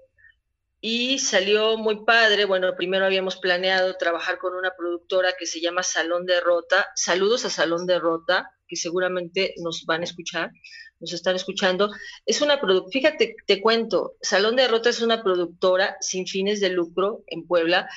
y 0.80 1.18
salió 1.18 1.76
muy 1.76 2.04
padre. 2.04 2.44
Bueno, 2.46 2.74
primero 2.74 3.04
habíamos 3.04 3.36
planeado 3.36 3.96
trabajar 3.96 4.38
con 4.38 4.54
una 4.54 4.74
productora 4.76 5.34
que 5.38 5.46
se 5.46 5.60
llama 5.60 5.82
Salón 5.82 6.24
de 6.26 6.40
Rota. 6.40 6.88
Saludos 6.94 7.44
a 7.44 7.50
Salón 7.50 7.86
de 7.86 7.98
Rota, 7.98 8.50
que 8.66 8.76
seguramente 8.76 9.54
nos 9.58 9.84
van 9.84 10.00
a 10.00 10.04
escuchar, 10.04 10.50
nos 10.98 11.12
están 11.12 11.36
escuchando. 11.36 11.90
Es 12.24 12.40
una 12.40 12.60
productora, 12.60 12.92
fíjate, 12.92 13.36
te 13.46 13.60
cuento, 13.60 14.14
Salón 14.22 14.56
de 14.56 14.68
Rota 14.68 14.88
es 14.88 15.02
una 15.02 15.22
productora 15.22 15.96
sin 16.00 16.26
fines 16.26 16.60
de 16.60 16.70
lucro 16.70 17.24
en 17.26 17.46
Puebla, 17.46 17.88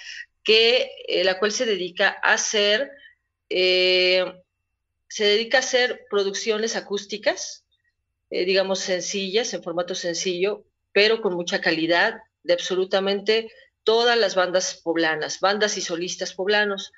que, 0.44 0.90
eh, 1.08 1.24
la 1.24 1.40
cual 1.40 1.54
se 1.54 1.66
dedica 1.66 2.18
a 2.22 2.34
hacer, 2.34 2.92
eh, 3.50 4.26
se 5.08 5.24
dedica 5.24 5.58
a 5.58 5.62
hacer 5.62 6.06
producciones 6.10 6.76
acústicas, 6.76 7.66
eh, 8.30 8.44
digamos 8.44 8.80
sencillas, 8.80 9.54
en 9.54 9.64
formato 9.64 9.96
sencillo, 9.96 10.66
pero 10.92 11.22
con 11.22 11.34
mucha 11.34 11.62
calidad 11.62 12.16
de 12.44 12.54
absolutamente 12.54 13.52
todas 13.84 14.18
las 14.18 14.36
bandas 14.36 14.80
poblanas, 14.84 15.40
bandas 15.40 15.78
y 15.78 15.82
solistas 15.82 16.34
poblanos. 16.34 16.92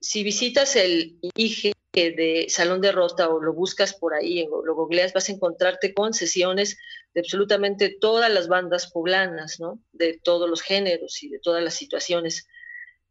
Si 0.00 0.22
visitas 0.22 0.76
el 0.76 1.18
IG 1.34 1.72
de 1.92 2.46
Salón 2.48 2.80
de 2.80 2.92
Rota 2.92 3.28
o 3.28 3.40
lo 3.40 3.52
buscas 3.52 3.94
por 3.94 4.14
ahí, 4.14 4.46
lo 4.46 4.74
googleas, 4.74 5.12
vas 5.12 5.28
a 5.28 5.32
encontrarte 5.32 5.94
con 5.94 6.12
sesiones 6.12 6.76
de 7.14 7.20
absolutamente 7.20 7.96
todas 8.00 8.32
las 8.32 8.48
bandas 8.48 8.90
poblanas, 8.90 9.60
¿no? 9.60 9.80
De 9.92 10.18
todos 10.22 10.50
los 10.50 10.62
géneros 10.62 11.22
y 11.22 11.28
de 11.28 11.38
todas 11.38 11.62
las 11.62 11.74
situaciones. 11.74 12.48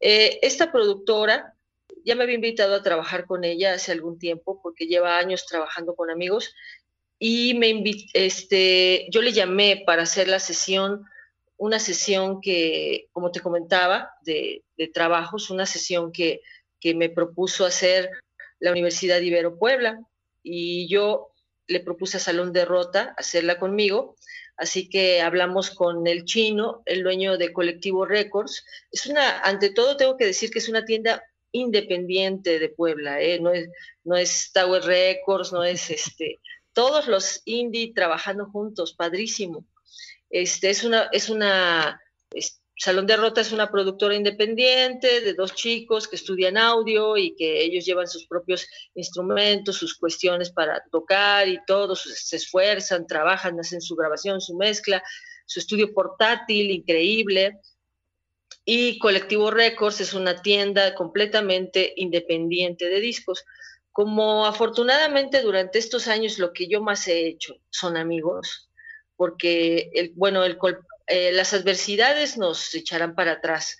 Eh, 0.01 0.39
esta 0.41 0.71
productora 0.71 1.55
ya 2.03 2.15
me 2.15 2.23
había 2.23 2.35
invitado 2.35 2.75
a 2.75 2.83
trabajar 2.83 3.25
con 3.25 3.45
ella 3.45 3.73
hace 3.73 3.93
algún 3.93 4.19
tiempo 4.19 4.59
porque 4.61 4.87
lleva 4.87 5.17
años 5.17 5.45
trabajando 5.45 5.95
con 5.95 6.09
amigos 6.09 6.53
y 7.17 7.53
me 7.53 7.81
este, 8.13 9.07
yo 9.09 9.21
le 9.21 9.31
llamé 9.31 9.83
para 9.85 10.03
hacer 10.03 10.27
la 10.27 10.39
sesión 10.39 11.05
una 11.63 11.79
sesión 11.79 12.41
que, 12.41 13.07
como 13.13 13.31
te 13.31 13.39
comentaba, 13.39 14.11
de, 14.25 14.65
trabajos, 14.93 15.49
una 15.49 15.65
sesión 15.65 16.11
que, 16.11 16.41
me 16.95 17.07
propuso 17.09 17.65
hacer 17.65 18.09
la 18.59 18.71
Universidad 18.71 19.21
Ibero 19.21 19.57
Puebla 19.57 20.01
y 20.43 20.89
yo 20.89 21.31
le 21.67 21.79
propuse 21.79 22.17
a 22.17 22.19
Salón 22.19 22.51
de 22.51 22.65
Rota 22.65 23.13
hacerla 23.15 23.57
conmigo, 23.57 24.17
así 24.57 24.89
que 24.89 25.21
hablamos 25.21 25.69
con 25.71 26.05
el 26.05 26.25
chino, 26.25 26.83
el 26.85 27.01
dueño 27.03 27.37
de 27.37 27.53
Colectivo 27.53 28.05
Records. 28.05 28.65
Es 28.91 29.05
una, 29.05 29.39
ante 29.39 29.69
todo 29.69 29.95
tengo 29.95 30.17
que 30.17 30.25
decir 30.25 30.51
que 30.51 30.59
es 30.59 30.67
una 30.67 30.83
tienda 30.83 31.23
independiente 31.53 32.59
de 32.59 32.67
Puebla, 32.67 33.21
¿eh? 33.21 33.39
no, 33.39 33.53
es, 33.53 33.69
no 34.03 34.17
es 34.17 34.51
Tower 34.51 34.83
Records, 34.83 35.53
no 35.53 35.63
es 35.63 35.89
este, 35.89 36.41
todos 36.73 37.07
los 37.07 37.41
indie 37.45 37.93
trabajando 37.95 38.47
juntos, 38.47 38.93
padrísimo. 38.93 39.65
Este, 40.33 40.71
es 40.71 40.83
una, 41.29 42.01
Salón 42.75 43.05
de 43.05 43.17
Rota 43.17 43.41
es 43.41 43.51
una 43.51 43.69
productora 43.69 44.15
independiente 44.15 45.21
de 45.21 45.35
dos 45.35 45.53
chicos 45.53 46.07
que 46.07 46.15
estudian 46.15 46.57
audio 46.57 47.17
y 47.17 47.35
que 47.35 47.61
ellos 47.61 47.85
llevan 47.85 48.07
sus 48.07 48.25
propios 48.25 48.67
instrumentos, 48.95 49.77
sus 49.77 49.95
cuestiones 49.95 50.49
para 50.49 50.83
tocar 50.91 51.47
y 51.47 51.59
todo, 51.67 51.95
se 51.95 52.35
esfuerzan, 52.35 53.05
trabajan, 53.05 53.59
hacen 53.59 53.79
su 53.79 53.95
grabación, 53.95 54.41
su 54.41 54.57
mezcla, 54.57 55.03
su 55.45 55.59
estudio 55.59 55.93
portátil 55.93 56.71
increíble. 56.71 57.59
Y 58.65 58.97
Colectivo 58.97 59.51
Records 59.51 60.01
es 60.01 60.15
una 60.15 60.41
tienda 60.41 60.95
completamente 60.95 61.93
independiente 61.95 62.89
de 62.89 62.99
discos. 63.01 63.45
Como 63.91 64.47
afortunadamente 64.47 65.43
durante 65.43 65.77
estos 65.77 66.07
años 66.07 66.39
lo 66.39 66.53
que 66.53 66.67
yo 66.67 66.81
más 66.81 67.07
he 67.07 67.27
hecho 67.27 67.57
son 67.69 67.97
amigos, 67.97 68.71
porque 69.23 70.11
bueno, 70.15 70.43
eh, 71.07 71.31
las 71.31 71.53
adversidades 71.53 72.37
nos 72.37 72.75
echarán 72.75 73.15
para 73.15 73.31
atrás, 73.31 73.79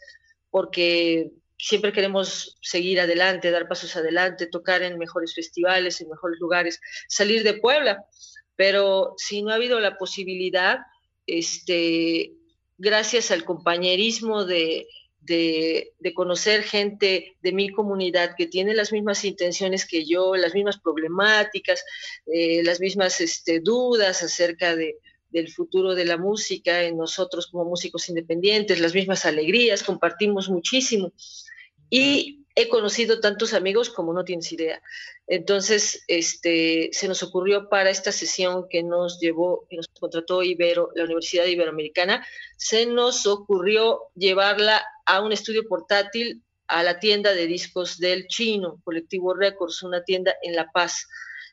porque 0.50 1.31
siempre 1.57 1.91
queremos 1.91 2.57
seguir 2.62 3.01
adelante, 3.01 3.51
dar 3.51 3.67
pasos 3.67 3.93
adelante, 3.97 4.47
tocar 4.47 4.83
en 4.83 4.97
mejores 4.97 5.35
festivales, 5.35 6.00
en 6.00 6.07
mejores 6.07 6.39
lugares, 6.39 6.79
salir 7.09 7.43
de 7.43 7.55
Puebla, 7.55 8.05
pero 8.55 9.15
si 9.17 9.41
no 9.41 9.51
ha 9.51 9.55
habido 9.55 9.81
la 9.81 9.97
posibilidad, 9.97 10.79
este, 11.27 12.31
gracias 12.77 13.29
al 13.29 13.43
compañerismo 13.43 14.45
de, 14.45 14.88
de, 15.19 16.13
conocer 16.15 16.63
gente 16.63 17.35
de 17.41 17.51
mi 17.51 17.67
comunidad 17.69 18.35
que 18.38 18.47
tiene 18.47 18.73
las 18.73 18.93
mismas 18.93 19.25
intenciones 19.25 19.85
que 19.85 20.05
yo, 20.05 20.37
las 20.37 20.53
mismas 20.53 20.79
problemáticas, 20.79 21.83
eh, 22.27 22.63
las 22.63 22.79
mismas 22.79 23.20
este, 23.20 23.59
dudas 23.59 24.24
acerca 24.24 24.74
de, 24.74 25.00
del 25.33 25.51
futuro 25.51 25.96
de 25.96 26.05
la 26.05 26.17
música 26.17 26.83
en 26.83 26.96
nosotros 26.96 27.48
como 27.48 27.65
músicos 27.65 28.07
independientes, 28.07 28.79
las 28.79 28.93
mismas 28.93 29.25
alegrías, 29.25 29.83
compartimos 29.83 30.48
muchísimo. 30.48 31.11
Y 31.89 32.46
he 32.55 32.69
conocido 32.69 33.19
tantos 33.19 33.53
amigos 33.53 33.89
como 33.89 34.13
no 34.13 34.24
tienes 34.24 34.51
idea. 34.51 34.81
Entonces, 35.25 36.03
este, 36.07 36.89
se 36.93 37.07
nos 37.07 37.24
ocurrió 37.24 37.67
para 37.67 37.89
esta 37.89 38.11
sesión 38.11 38.67
que 38.69 38.83
nos 38.83 39.19
llevó, 39.19 39.65
que 39.69 39.77
nos 39.77 39.87
contrató 39.87 40.43
Ibero, 40.43 40.91
la 40.96 41.05
Universidad 41.05 41.46
Iberoamericana, 41.46 42.25
se 42.55 42.85
nos 42.85 43.25
ocurrió 43.25 44.01
llevarla 44.15 44.85
a 45.05 45.22
un 45.22 45.31
estudio 45.31 45.67
portátil 45.67 46.43
a 46.67 46.83
la 46.83 47.00
tienda 47.00 47.33
de 47.33 47.48
discos 47.48 47.98
del 47.98 48.27
Chino, 48.27 48.79
Colectivo 48.83 49.33
Records, 49.33 49.81
una 49.81 50.03
tienda 50.03 50.35
en 50.43 50.55
La 50.55 50.72
Paz, 50.72 51.07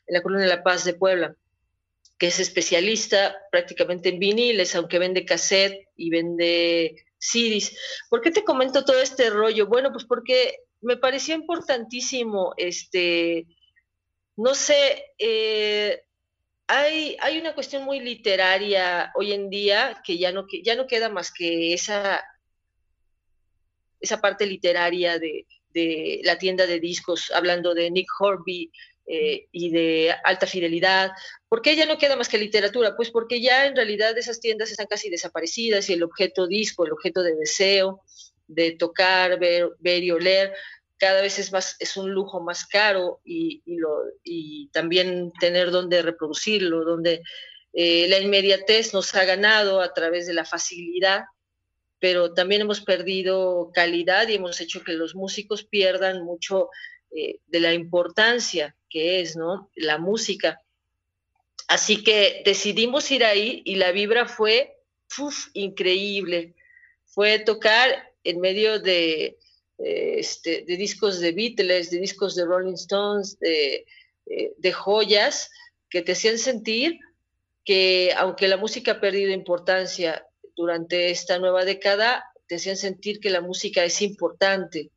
en 0.05 0.13
la 0.13 0.21
colonia 0.21 0.45
de 0.45 0.55
La 0.55 0.63
Paz 0.63 0.83
de 0.83 0.93
Puebla 0.93 1.35
que 2.21 2.27
es 2.27 2.39
especialista 2.39 3.35
prácticamente 3.49 4.09
en 4.09 4.19
viniles, 4.19 4.75
aunque 4.75 4.99
vende 4.99 5.25
cassette 5.25 5.87
y 5.95 6.11
vende 6.11 7.03
CDs. 7.17 7.75
¿Por 8.11 8.21
qué 8.21 8.29
te 8.29 8.43
comento 8.43 8.85
todo 8.85 9.01
este 9.01 9.31
rollo? 9.31 9.65
Bueno, 9.65 9.91
pues 9.91 10.05
porque 10.05 10.59
me 10.81 10.97
pareció 10.97 11.33
importantísimo, 11.33 12.53
este, 12.57 13.47
no 14.35 14.53
sé, 14.53 15.03
eh, 15.17 16.03
hay, 16.67 17.17
hay, 17.21 17.39
una 17.39 17.55
cuestión 17.55 17.85
muy 17.85 17.99
literaria 17.99 19.11
hoy 19.15 19.31
en 19.33 19.49
día 19.49 19.99
que 20.05 20.19
ya 20.19 20.31
no, 20.31 20.45
ya 20.63 20.75
no 20.75 20.85
queda 20.85 21.09
más 21.09 21.33
que 21.33 21.73
esa, 21.73 22.23
esa 23.99 24.21
parte 24.21 24.45
literaria 24.45 25.17
de, 25.17 25.47
de 25.73 26.21
la 26.23 26.37
tienda 26.37 26.67
de 26.67 26.79
discos, 26.79 27.31
hablando 27.31 27.73
de 27.73 27.89
Nick 27.89 28.09
Horby, 28.19 28.71
eh, 29.05 29.47
y 29.51 29.71
de 29.71 30.15
alta 30.23 30.47
fidelidad. 30.47 31.11
¿Por 31.49 31.61
qué 31.61 31.75
ya 31.75 31.85
no 31.85 31.97
queda 31.97 32.15
más 32.15 32.29
que 32.29 32.37
literatura? 32.37 32.95
Pues 32.95 33.11
porque 33.11 33.41
ya 33.41 33.65
en 33.65 33.75
realidad 33.75 34.17
esas 34.17 34.39
tiendas 34.39 34.71
están 34.71 34.87
casi 34.87 35.09
desaparecidas 35.09 35.89
y 35.89 35.93
el 35.93 36.03
objeto 36.03 36.47
disco, 36.47 36.85
el 36.85 36.93
objeto 36.93 37.23
de 37.23 37.35
deseo, 37.35 38.03
de 38.47 38.71
tocar, 38.71 39.39
ver, 39.39 39.69
ver 39.79 40.03
y 40.03 40.11
oler, 40.11 40.53
cada 41.01 41.21
vez 41.21 41.39
es 41.39 41.51
más 41.51 41.77
es 41.79 41.97
un 41.97 42.11
lujo 42.11 42.41
más 42.41 42.67
caro 42.67 43.21
y, 43.25 43.63
y, 44.23 44.67
también 44.67 45.33
tener 45.39 45.71
donde 45.71 46.03
reproducirlo, 46.03 46.85
donde 46.85 47.23
eh, 47.73 48.07
la 48.07 48.19
inmediatez 48.19 48.93
nos 48.93 49.15
ha 49.15 49.25
ganado 49.25 49.81
a 49.81 49.93
través 49.93 50.27
de 50.27 50.35
la 50.35 50.45
facilidad, 50.45 51.23
pero 51.97 52.35
también 52.35 52.61
hemos 52.61 52.81
perdido 52.81 53.71
calidad 53.73 54.27
y 54.27 54.35
hemos 54.35 54.61
hecho 54.61 54.83
que 54.83 54.93
los 54.93 55.15
músicos 55.15 55.63
pierdan 55.63 56.23
mucho 56.23 56.69
eh, 57.11 57.39
de 57.47 57.59
la 57.59 57.73
importancia 57.73 58.75
que 58.89 59.21
es, 59.21 59.35
¿no? 59.35 59.69
La 59.75 59.97
música. 59.97 60.61
Así 61.67 62.03
que 62.03 62.41
decidimos 62.45 63.09
ir 63.11 63.23
ahí 63.23 63.61
y 63.65 63.75
la 63.75 63.91
vibra 63.91 64.25
fue 64.27 64.77
increíble. 65.53 66.55
Fue 67.05 67.39
tocar 67.39 68.11
en 68.23 68.39
medio 68.39 68.79
de, 68.79 69.37
eh, 69.77 70.15
este, 70.17 70.63
discos 70.65 71.19
de 71.19 71.31
Beatles, 71.31 71.91
de 71.91 71.99
discos 71.99 72.35
de 72.35 72.45
Rolling 72.45 72.73
Stones, 72.73 73.39
de, 73.39 73.85
eh, 74.25 74.53
de 74.57 74.71
joyas 74.71 75.49
que 75.89 76.01
te 76.01 76.13
hacían 76.13 76.37
sentir 76.37 76.99
que 77.65 78.13
aunque 78.17 78.47
la 78.47 78.57
música 78.57 78.93
ha 78.93 79.01
perdido 79.01 79.31
importancia 79.31 80.25
durante 80.55 81.11
esta 81.11 81.39
nueva 81.39 81.65
década, 81.65 82.23
te 82.47 82.55
hacían 82.55 82.77
sentir 82.77 83.19
que 83.19 83.29
la 83.29 83.41
música 83.41 83.83
es 83.83 84.01
importante, 84.01 84.91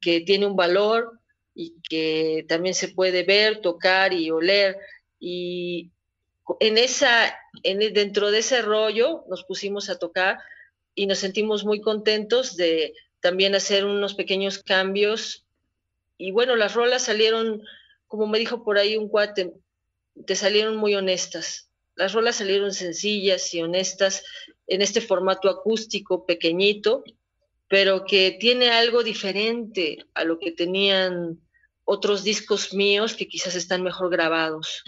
que 0.00 0.20
tiene 0.20 0.46
un 0.46 0.56
valor, 0.56 1.19
y 1.60 1.74
que 1.82 2.46
también 2.48 2.74
se 2.74 2.88
puede 2.88 3.22
ver, 3.22 3.60
tocar 3.60 4.14
y 4.14 4.30
oler. 4.30 4.78
Y 5.18 5.90
en 6.58 6.78
esa, 6.78 7.36
en, 7.62 7.92
dentro 7.92 8.30
de 8.30 8.38
ese 8.38 8.62
rollo 8.62 9.24
nos 9.28 9.44
pusimos 9.44 9.90
a 9.90 9.98
tocar 9.98 10.38
y 10.94 11.04
nos 11.04 11.18
sentimos 11.18 11.66
muy 11.66 11.82
contentos 11.82 12.56
de 12.56 12.94
también 13.20 13.54
hacer 13.54 13.84
unos 13.84 14.14
pequeños 14.14 14.62
cambios. 14.62 15.44
Y 16.16 16.30
bueno, 16.30 16.56
las 16.56 16.72
rolas 16.72 17.02
salieron, 17.02 17.62
como 18.06 18.26
me 18.26 18.38
dijo 18.38 18.64
por 18.64 18.78
ahí 18.78 18.96
un 18.96 19.10
cuate, 19.10 19.52
te 20.26 20.36
salieron 20.36 20.76
muy 20.76 20.94
honestas. 20.94 21.68
Las 21.94 22.14
rolas 22.14 22.36
salieron 22.36 22.72
sencillas 22.72 23.52
y 23.52 23.60
honestas 23.60 24.24
en 24.66 24.80
este 24.80 25.02
formato 25.02 25.50
acústico 25.50 26.24
pequeñito, 26.24 27.04
pero 27.68 28.06
que 28.06 28.38
tiene 28.40 28.70
algo 28.70 29.02
diferente 29.02 30.06
a 30.14 30.24
lo 30.24 30.38
que 30.38 30.52
tenían 30.52 31.38
otros 31.90 32.22
discos 32.22 32.72
míos 32.72 33.14
que 33.14 33.26
quizás 33.26 33.56
están 33.56 33.82
mejor 33.82 34.10
grabados. 34.10 34.84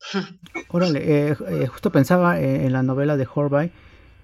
Órale, 0.68 0.98
eh, 0.98 1.36
eh, 1.48 1.66
justo 1.68 1.92
pensaba 1.92 2.40
eh, 2.40 2.66
en 2.66 2.72
la 2.72 2.82
novela 2.82 3.16
de 3.16 3.28
Horby, 3.32 3.70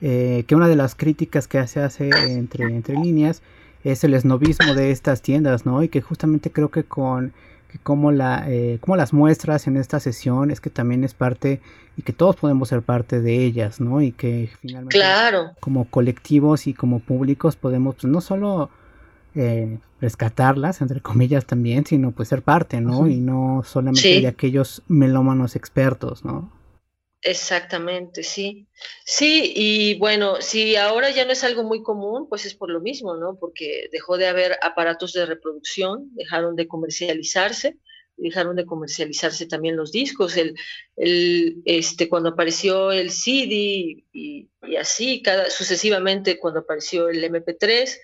eh, 0.01 0.45
que 0.49 0.57
una 0.57 0.67
de 0.67 0.75
las 0.75 0.97
críticas 0.97 1.47
que 1.47 1.65
se 1.69 1.81
hace 1.81 2.11
entre, 2.27 2.65
entre 2.65 2.97
líneas 2.97 3.41
es 3.85 4.03
el 4.03 4.15
esnovismo 4.15 4.75
de 4.75 4.91
estas 4.91 5.23
tiendas, 5.23 5.65
¿no? 5.65 5.83
Y 5.85 5.89
que 5.89 6.01
justamente 6.01 6.51
creo 6.51 6.71
que 6.71 6.83
con 6.83 7.33
que 7.73 7.79
como, 7.79 8.13
la, 8.13 8.45
eh, 8.49 8.79
como 8.81 8.97
las 8.97 9.15
muestras 9.15 9.67
en 9.67 9.79
esta 9.79 9.99
sesión 9.99 10.51
es 10.51 10.61
que 10.61 10.69
también 10.69 11.05
es 11.05 11.15
parte 11.15 11.63
y 11.97 12.03
que 12.03 12.13
todos 12.13 12.37
podemos 12.37 12.69
ser 12.69 12.83
parte 12.83 13.21
de 13.21 13.45
ellas, 13.45 13.81
¿no? 13.81 14.03
Y 14.03 14.13
que 14.13 14.51
finalmente 14.61 14.99
claro. 14.99 15.53
como 15.61 15.87
colectivos 15.87 16.67
y 16.67 16.75
como 16.75 16.99
públicos 17.01 17.57
podemos 17.57 17.95
pues, 17.95 18.05
no 18.13 18.21
solo 18.21 18.71
eh, 19.35 19.79
rescatarlas, 20.01 20.81
entre 20.81 21.01
comillas 21.01 21.47
también, 21.47 21.87
sino 21.87 22.13
pues 22.13 22.29
ser 22.29 22.43
parte, 22.43 22.81
¿no? 22.81 23.07
Y 23.07 23.17
no 23.17 23.63
solamente 23.65 24.21
de 24.21 24.27
aquellos 24.27 24.83
melómanos 24.89 25.57
expertos, 25.57 26.25
¿no? 26.25 26.53
Exactamente, 27.23 28.25
sí. 28.25 28.67
Sí, 29.05 29.53
y 29.55 29.95
bueno, 29.99 30.41
si 30.41 30.75
ahora 30.75 31.11
ya 31.11 31.25
no 31.25 31.31
es 31.31 31.45
algo 31.45 31.63
muy 31.63 31.83
común, 31.83 32.29
pues 32.29 32.45
es 32.47 32.55
por 32.55 32.69
lo 32.69 32.81
mismo, 32.81 33.17
¿no? 33.17 33.39
Porque 33.39 33.89
dejó 33.93 34.19
de 34.19 34.27
haber 34.27 34.59
aparatos 34.61 35.13
de 35.13 35.25
reproducción, 35.25 36.11
dejaron 36.15 36.57
de 36.57 36.67
comercializarse, 36.67 37.79
dejaron 38.17 38.57
de 38.57 38.67
comercializarse 38.67 39.47
también 39.47 39.77
los 39.77 39.93
discos, 39.93 40.37
el, 40.37 40.57
el 40.97 41.63
este, 41.65 42.09
cuando 42.09 42.31
apareció 42.31 42.91
el 42.91 43.13
CD 43.13 44.05
y, 44.13 44.49
así, 44.79 45.23
cada, 45.23 45.49
sucesivamente 45.49 46.41
cuando 46.41 46.61
apareció 46.61 47.09
el 47.09 47.23
MP3. 47.23 47.99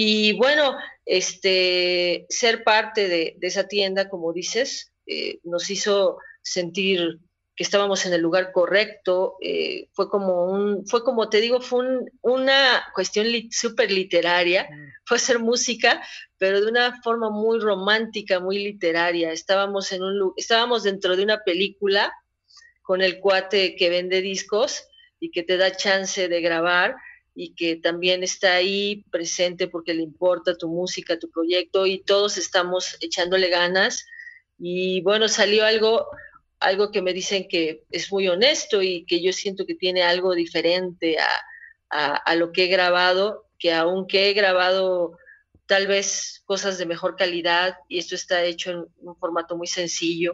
Y 0.00 0.34
bueno, 0.34 0.76
este, 1.04 2.24
ser 2.28 2.62
parte 2.62 3.08
de, 3.08 3.36
esa 3.40 3.66
tienda, 3.66 4.08
como 4.08 4.32
dices, 4.32 4.92
eh, 5.06 5.40
nos 5.42 5.70
hizo 5.70 6.18
sentir 6.40 7.18
que 7.56 7.64
estábamos 7.64 8.06
en 8.06 8.12
el 8.12 8.20
lugar 8.20 8.52
correcto, 8.52 9.38
eh, 9.42 9.88
fue 9.92 10.08
como 10.08 10.52
un, 10.52 10.86
fue 10.86 11.02
como 11.02 11.28
te 11.28 11.40
digo, 11.40 11.60
fue 11.60 11.84
una 12.20 12.86
cuestión 12.94 13.26
súper 13.50 13.90
literaria, 13.90 14.68
mm. 14.70 15.02
fue 15.04 15.16
hacer 15.16 15.40
música, 15.40 16.00
pero 16.36 16.60
de 16.60 16.70
una 16.70 17.02
forma 17.02 17.30
muy 17.30 17.58
romántica, 17.58 18.38
muy 18.38 18.60
literaria. 18.60 19.32
Estábamos 19.32 19.90
en 19.90 20.04
un 20.04 20.32
estábamos 20.36 20.84
dentro 20.84 21.16
de 21.16 21.24
una 21.24 21.42
película 21.42 22.12
con 22.82 23.02
el 23.02 23.18
cuate 23.18 23.74
que 23.74 23.90
vende 23.90 24.20
discos 24.20 24.84
y 25.18 25.32
que 25.32 25.42
te 25.42 25.56
da 25.56 25.74
chance 25.74 26.28
de 26.28 26.40
grabar 26.40 26.94
y 27.40 27.54
que 27.54 27.76
también 27.76 28.24
está 28.24 28.54
ahí 28.54 29.04
presente 29.12 29.68
porque 29.68 29.94
le 29.94 30.02
importa 30.02 30.58
tu 30.58 30.66
música, 30.68 31.20
tu 31.20 31.30
proyecto 31.30 31.86
y 31.86 32.00
todos 32.00 32.36
estamos 32.36 32.96
echándole 33.00 33.48
ganas. 33.48 34.06
Y 34.58 35.02
bueno, 35.02 35.28
salió 35.28 35.64
algo 35.64 36.08
algo 36.58 36.90
que 36.90 37.00
me 37.00 37.12
dicen 37.12 37.46
que 37.48 37.84
es 37.92 38.10
muy 38.10 38.26
honesto 38.26 38.82
y 38.82 39.04
que 39.04 39.22
yo 39.22 39.32
siento 39.32 39.66
que 39.66 39.76
tiene 39.76 40.02
algo 40.02 40.34
diferente 40.34 41.16
a, 41.90 42.34
lo 42.34 42.50
que 42.50 42.64
he 42.64 42.66
grabado, 42.66 43.46
que 43.56 43.72
aunque 43.72 44.30
he 44.30 44.32
grabado 44.32 45.16
tal 45.66 45.86
vez 45.86 46.42
cosas 46.44 46.76
de 46.76 46.86
mejor 46.86 47.14
calidad 47.14 47.76
y 47.88 47.98
esto 47.98 48.16
está 48.16 48.42
hecho 48.42 48.72
en 48.72 48.84
un 48.98 49.16
formato 49.16 49.56
muy 49.56 49.68
sencillo, 49.68 50.32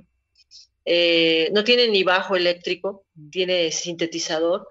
eh, 0.86 1.50
no 1.52 1.64
tiene 1.64 1.88
ni 1.88 2.02
bajo 2.02 2.34
eléctrico, 2.34 3.04
tiene 3.30 3.70
sintetizador, 3.70 4.66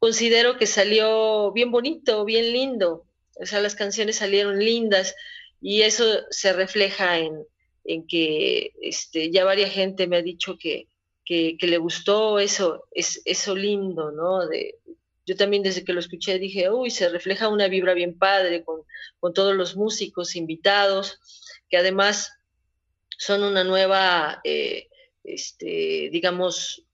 considero 0.00 0.56
que 0.56 0.66
salió 0.66 1.52
bien 1.52 1.70
bonito, 1.70 2.24
bien 2.24 2.52
lindo, 2.52 3.06
o 3.40 3.46
sea, 3.46 3.60
las 3.60 3.74
canciones 3.76 4.16
salieron 4.16 4.58
lindas 4.58 5.14
y 5.60 5.82
eso 5.82 6.04
se 6.30 6.52
refleja 6.52 7.18
en, 7.18 7.46
en 7.84 8.06
que 8.06 8.72
este, 8.80 9.30
ya 9.30 9.44
varias 9.44 9.70
gente 9.70 10.06
me 10.06 10.16
ha 10.16 10.22
dicho 10.22 10.56
que, 10.58 10.88
que, 11.24 11.56
le 11.60 11.78
gustó 11.78 12.40
eso, 12.40 12.88
es, 12.90 13.22
eso 13.24 13.54
lindo, 13.54 14.10
¿no? 14.10 14.48
De, 14.48 14.78
yo 15.26 15.36
también 15.36 15.62
desde 15.62 15.84
que 15.84 15.92
lo 15.92 16.00
escuché 16.00 16.38
dije, 16.38 16.70
uy, 16.70 16.90
se 16.90 17.08
refleja 17.08 17.48
una 17.48 17.68
vibra 17.68 17.94
bien 17.94 18.18
padre 18.18 18.64
con, 18.64 18.82
con 19.20 19.32
todos 19.32 19.54
los 19.54 19.76
músicos 19.76 20.34
invitados, 20.34 21.20
que 21.68 21.76
además 21.76 22.32
son 23.16 23.44
una 23.44 23.62
nueva, 23.62 24.40
eh, 24.44 24.88
este, 25.22 26.08
digamos, 26.10 26.84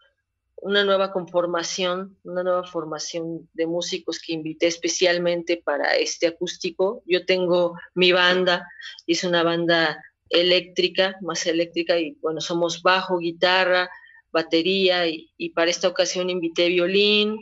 una 0.67 0.83
nueva 0.83 1.13
conformación, 1.13 2.19
una 2.25 2.43
nueva 2.43 2.65
formación 2.65 3.49
de 3.55 3.69
músicos 3.69 4.19
que 4.19 4.33
invité 4.33 4.67
especialmente 4.67 5.63
para 5.65 5.95
este 5.95 6.27
acústico. 6.27 7.05
Yo 7.07 7.25
tengo 7.25 7.79
mi 7.95 8.11
banda, 8.11 8.67
es 9.07 9.23
una 9.23 9.45
banda 9.45 10.03
eléctrica, 10.29 11.19
más 11.21 11.47
eléctrica, 11.47 12.01
y 12.01 12.17
bueno, 12.21 12.41
somos 12.41 12.83
bajo, 12.83 13.19
guitarra, 13.19 13.89
batería, 14.33 15.07
y, 15.07 15.51
para 15.51 15.71
esta 15.71 15.87
ocasión 15.87 16.31
invité 16.31 16.67
violín 16.67 17.39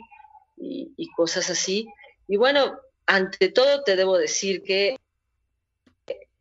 y, 0.55 1.09
cosas 1.15 1.49
así. 1.49 1.87
Y 2.27 2.37
bueno, 2.37 2.77
ante 3.07 3.49
todo 3.49 3.81
te 3.81 3.95
debo 3.95 4.19
decir 4.19 4.61
que 4.61 4.97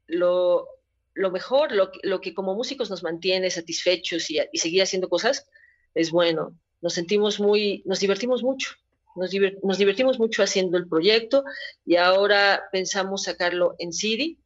lo, 0.07 0.69
mejor, 1.15 1.73
lo, 1.73 1.91
lo, 2.03 2.21
que 2.21 2.35
como 2.35 2.55
músicos 2.55 2.91
nos 2.91 3.03
mantiene 3.03 3.49
satisfechos 3.49 4.29
y, 4.29 4.39
seguir 4.53 4.83
haciendo 4.83 5.09
cosas, 5.09 5.49
es 5.95 6.11
bueno. 6.11 6.55
Nos 6.85 6.93
sentimos 6.93 7.41
muy, 7.41 7.83
nos 7.87 7.99
divertimos 7.99 8.43
mucho. 8.43 8.75
Nos, 9.17 9.31
divertimos 9.31 10.19
mucho 10.19 10.43
haciendo 10.43 10.77
el 10.77 10.87
proyecto 10.87 11.43
y 11.87 11.97
ahora 11.97 12.65
pensamos 12.73 13.23
sacarlo 13.23 13.75
en 13.79 13.95
CD 13.95 14.37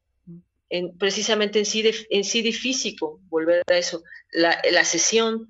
precisamente 0.98 1.58
en 1.58 1.64
CD, 1.64 1.94
en 2.10 2.22
CD 2.22 2.52
físico, 2.52 3.20
volver 3.28 3.62
a 3.66 3.76
eso, 3.76 4.04
la, 4.30 4.60
la, 4.70 4.84
sesión. 4.84 5.48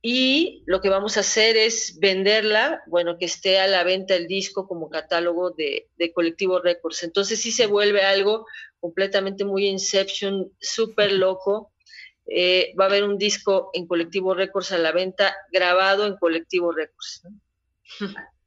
Y 0.00 0.62
lo 0.66 0.80
que 0.80 0.90
vamos 0.90 1.16
a 1.16 1.20
hacer 1.20 1.56
es 1.56 1.98
venderla, 1.98 2.82
bueno, 2.86 3.18
que 3.18 3.24
esté 3.24 3.58
a 3.58 3.66
la 3.66 3.82
venta 3.82 4.14
el 4.14 4.28
disco 4.28 4.68
como 4.68 4.90
catálogo 4.90 5.50
de, 5.50 5.88
de 5.96 6.12
Colectivo 6.12 6.60
Records. 6.60 7.02
Entonces 7.02 7.40
sí 7.40 7.50
se 7.50 7.66
vuelve 7.66 8.02
algo 8.02 8.46
completamente 8.78 9.44
muy 9.44 9.66
Inception, 9.66 10.52
súper 10.60 11.12
loco. 11.12 11.72
Eh, 12.28 12.74
va 12.78 12.84
a 12.84 12.88
haber 12.88 13.04
un 13.04 13.18
disco 13.18 13.70
en 13.72 13.86
Colectivo 13.86 14.34
Records 14.34 14.72
a 14.72 14.78
la 14.78 14.92
venta, 14.92 15.34
grabado 15.52 16.06
en 16.06 16.16
Colectivo 16.16 16.72
Records. 16.72 17.22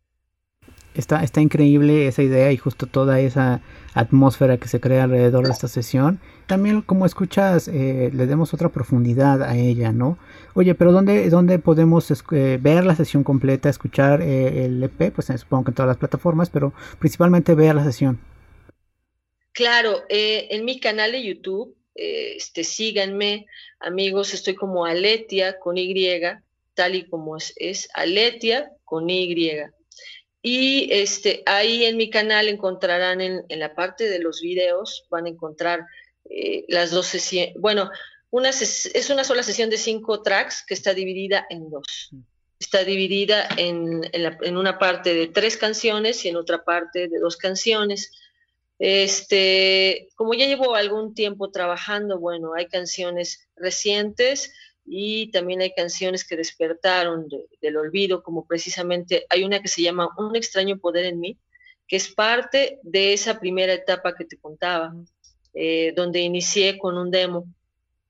Está, 0.94 1.24
está 1.24 1.40
increíble 1.40 2.08
esa 2.08 2.22
idea 2.22 2.52
y 2.52 2.58
justo 2.58 2.86
toda 2.86 3.22
esa 3.22 3.62
atmósfera 3.94 4.58
que 4.58 4.68
se 4.68 4.82
crea 4.82 5.06
alrededor 5.06 5.46
de 5.46 5.54
esta 5.54 5.70
sesión. 5.70 6.20
También 6.48 6.82
como 6.82 7.06
escuchas, 7.06 7.70
eh, 7.70 8.12
le 8.14 8.28
demos 8.28 8.54
otra 8.54 8.70
profundidad 8.70 9.42
a 9.42 9.56
ella, 9.56 9.94
¿no? 9.94 10.18
Oye, 10.54 10.76
pero 10.76 10.92
¿dónde, 10.92 11.30
dónde 11.30 11.60
podemos 11.60 12.12
eh, 12.12 12.60
ver 12.62 12.86
la 12.86 12.96
sesión 12.96 13.24
completa, 13.24 13.70
escuchar 13.70 14.22
eh, 14.22 14.66
el 14.66 14.84
EP? 14.84 15.14
Pues 15.14 15.28
supongo 15.40 15.64
que 15.64 15.72
en 15.72 15.76
todas 15.76 15.88
las 15.88 15.98
plataformas, 15.98 16.50
pero 16.50 16.74
principalmente 17.00 17.56
ver 17.56 17.76
la 17.76 17.86
sesión. 17.86 18.20
Claro, 19.54 20.04
en 20.10 20.64
mi 20.66 20.80
canal 20.80 21.12
de 21.12 21.24
YouTube, 21.24 21.76
este, 21.96 22.64
síganme, 22.64 23.48
amigos, 23.80 24.34
estoy 24.34 24.56
como 24.56 24.86
Aletia 24.86 25.60
con 25.60 25.78
Y, 25.78 26.20
tal 26.74 26.96
y 26.96 27.08
como 27.08 27.38
es, 27.38 27.54
es 27.58 27.90
Aletia 27.94 28.72
con 28.86 29.10
Y. 29.10 29.52
Y 30.44 30.92
este, 30.92 31.44
ahí 31.46 31.86
en 31.86 31.98
mi 31.98 32.10
canal 32.10 32.48
encontrarán 32.48 33.22
en, 33.22 33.46
la 33.50 33.76
parte 33.76 34.10
de 34.10 34.20
los 34.20 34.42
videos, 34.42 35.06
van 35.10 35.26
a 35.26 35.30
encontrar 35.30 35.86
eh, 36.30 36.66
las 36.68 36.92
dos 36.92 37.08
sesiones. 37.08 37.54
Bueno, 37.60 37.92
una 38.32 38.50
es 38.50 39.10
una 39.10 39.24
sola 39.24 39.44
sesión 39.44 39.70
de 39.70 39.78
cinco 39.78 40.24
tracks 40.24 40.64
que 40.66 40.74
está 40.74 40.94
dividida 40.94 41.46
en 41.50 41.70
dos. 41.70 42.12
Está 42.60 42.84
dividida 42.84 43.48
en, 43.58 44.02
en, 44.14 44.58
una 44.58 44.80
parte 44.80 45.14
de 45.14 45.28
tres 45.28 45.58
canciones 45.58 46.24
y 46.26 46.30
en 46.30 46.38
otra 46.38 46.64
parte 46.64 47.08
de 47.08 47.20
dos 47.20 47.36
canciones. 47.36 48.12
Este, 48.84 50.10
como 50.16 50.34
ya 50.34 50.48
llevo 50.48 50.74
algún 50.74 51.14
tiempo 51.14 51.52
trabajando, 51.52 52.18
bueno, 52.18 52.56
hay 52.56 52.66
canciones 52.66 53.48
recientes 53.56 54.56
y 54.88 55.30
también 55.30 55.62
hay 55.62 55.72
canciones 55.76 56.26
que 56.26 56.36
despertaron 56.36 57.28
del 57.62 57.78
olvido, 57.78 58.24
como 58.24 58.48
precisamente 58.48 59.28
hay 59.30 59.44
una 59.44 59.62
que 59.62 59.68
se 59.68 59.84
llama 59.84 60.10
Un 60.18 60.36
extraño 60.36 60.80
poder 60.80 61.06
en 61.06 61.20
mí, 61.20 61.38
que 61.88 61.98
es 61.98 62.12
parte 62.12 62.80
de 62.82 63.14
esa 63.14 63.40
primera 63.40 63.72
etapa 63.72 64.16
que 64.16 64.26
te 64.26 64.40
contaba, 64.40 64.96
eh, 65.54 65.94
donde 65.96 66.22
inicié 66.22 66.80
con 66.80 66.98
un 66.98 67.12
demo 67.12 67.46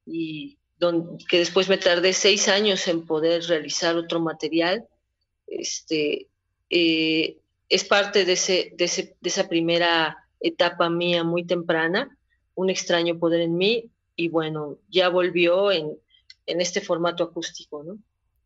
y 0.06 0.58
donde, 0.78 1.22
que 1.26 1.40
después 1.40 1.68
me 1.68 1.80
tardé 1.80 2.14
seis 2.14 2.48
años 2.48 2.88
en 2.88 3.06
poder 3.06 3.44
realizar 3.44 3.98
otro 3.98 4.22
material. 4.22 4.88
Este, 5.48 6.28
eh, 6.70 7.36
es 7.68 7.84
parte 7.84 8.24
de, 8.24 8.34
ese, 8.34 8.72
de, 8.78 8.86
ese, 8.86 9.18
de 9.20 9.30
esa 9.30 9.50
primera 9.50 10.18
etapa 10.41 10.89
mía 10.89 11.23
muy 11.23 11.45
temprana, 11.45 12.17
un 12.56 12.69
extraño 12.69 13.17
poder 13.17 13.41
en 13.41 13.58
mí, 13.58 13.89
y 14.15 14.30
bueno, 14.30 14.77
ya 14.89 15.10
volvió 15.10 15.71
en, 15.71 15.97
en 16.45 16.62
este 16.62 16.82
formato 16.82 17.23
acústico, 17.23 17.84
¿no? 17.84 17.97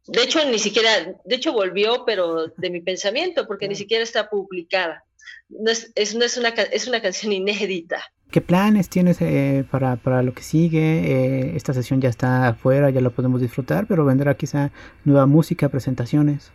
De 0.08 0.22
hecho, 0.22 0.40
ni 0.50 0.60
siquiera, 0.60 0.90
de 1.26 1.36
hecho 1.36 1.52
volvió, 1.52 2.06
pero 2.06 2.48
de 2.48 2.70
mi 2.70 2.82
pensamiento, 2.82 3.48
porque 3.48 3.68
ni 3.68 3.76
siquiera 3.76 4.04
está 4.04 4.30
publicada. 4.30 5.04
No 5.50 5.72
es, 5.72 5.92
es, 5.96 6.14
una, 6.14 6.50
es 6.50 6.88
una 6.88 7.02
canción 7.02 7.34
inédita. 7.34 8.04
¿Qué 8.30 8.42
planes 8.42 8.90
tienes 8.90 9.20
eh, 9.22 9.66
para, 9.72 9.96
para, 9.96 10.22
lo 10.22 10.34
que 10.34 10.44
sigue? 10.44 10.80
Eh, 10.80 11.56
esta 11.56 11.74
sesión 11.74 12.02
ya 12.02 12.10
está 12.10 12.50
afuera, 12.50 12.92
ya 12.92 13.02
la 13.02 13.10
podemos 13.10 13.42
disfrutar, 13.42 13.88
pero 13.88 14.06
vendrá 14.06 14.36
quizá 14.36 14.72
nueva 15.06 15.26
música, 15.26 15.70
presentaciones. 15.70 16.52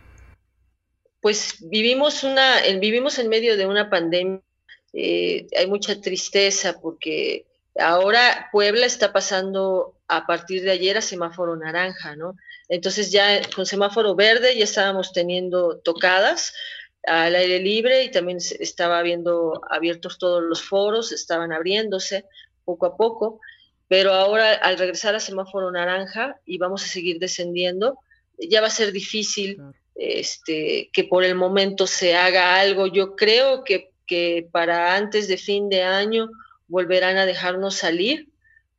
pues 1.21 1.57
vivimos 1.69 2.23
una, 2.23 2.61
vivimos 2.79 3.19
en 3.19 3.29
medio 3.29 3.57
de 3.57 3.67
una 3.67 3.89
pandemia. 3.89 4.41
Eh, 4.93 5.47
hay 5.57 5.67
mucha 5.67 5.99
tristeza 5.99 6.79
porque 6.81 7.45
ahora 7.79 8.49
Puebla 8.51 8.85
está 8.85 9.13
pasando 9.13 9.95
a 10.07 10.25
partir 10.25 10.61
de 10.63 10.71
ayer 10.71 10.97
a 10.97 11.01
semáforo 11.01 11.55
naranja, 11.55 12.15
¿no? 12.15 12.35
Entonces 12.67 13.11
ya 13.11 13.41
con 13.55 13.65
semáforo 13.65 14.15
verde 14.15 14.57
ya 14.57 14.63
estábamos 14.63 15.13
teniendo 15.13 15.79
tocadas 15.79 16.53
al 17.05 17.35
aire 17.35 17.59
libre 17.59 18.03
y 18.03 18.11
también 18.11 18.37
estaba 18.59 18.99
habiendo 18.99 19.61
abiertos 19.69 20.17
todos 20.17 20.43
los 20.43 20.61
foros, 20.61 21.11
estaban 21.11 21.51
abriéndose 21.51 22.25
poco 22.63 22.85
a 22.85 22.95
poco, 22.95 23.39
pero 23.87 24.13
ahora 24.13 24.53
al 24.53 24.77
regresar 24.77 25.15
a 25.15 25.19
semáforo 25.19 25.71
naranja 25.71 26.39
y 26.45 26.57
vamos 26.57 26.83
a 26.83 26.87
seguir 26.87 27.19
descendiendo, 27.19 27.97
ya 28.37 28.61
va 28.61 28.67
a 28.67 28.71
ser 28.71 28.91
difícil 28.91 29.61
este, 29.95 30.89
que 30.93 31.03
por 31.03 31.23
el 31.23 31.35
momento 31.35 31.87
se 31.87 32.15
haga 32.15 32.59
algo. 32.59 32.87
Yo 32.87 33.15
creo 33.15 33.63
que, 33.63 33.90
para 34.51 34.95
antes 34.95 35.27
de 35.27 35.37
fin 35.37 35.69
de 35.69 35.83
año 35.83 36.29
volverán 36.67 37.17
a 37.17 37.25
dejarnos 37.25 37.75
salir 37.75 38.29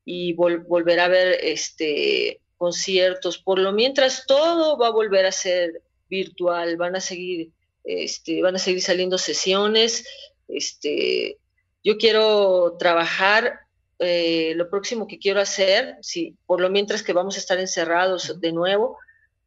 y 0.04 0.34
volverá 0.34 1.02
a 1.02 1.06
haber 1.06 1.38
este, 1.42 2.40
conciertos. 2.56 3.38
Por 3.38 3.58
lo 3.58 3.72
mientras 3.72 4.26
todo 4.26 4.78
va 4.78 4.88
a 4.88 4.92
volver 4.92 5.26
a 5.26 5.32
ser 5.32 5.82
virtual, 6.08 6.76
van 6.76 6.96
a 6.96 7.00
seguir 7.00 7.50
este, 7.84 8.42
van 8.42 8.56
a 8.56 8.58
seguir 8.58 8.82
saliendo 8.82 9.18
sesiones. 9.18 10.06
Este, 10.48 11.38
yo 11.82 11.96
quiero 11.98 12.76
trabajar, 12.78 13.60
eh, 13.98 14.52
lo 14.56 14.68
próximo 14.70 15.06
que 15.06 15.18
quiero 15.18 15.40
hacer, 15.40 15.96
si, 16.00 16.36
por 16.46 16.60
lo 16.60 16.70
mientras 16.70 17.02
que 17.02 17.12
vamos 17.12 17.36
a 17.36 17.38
estar 17.38 17.58
encerrados 17.58 18.40
de 18.40 18.52
nuevo, 18.52 18.98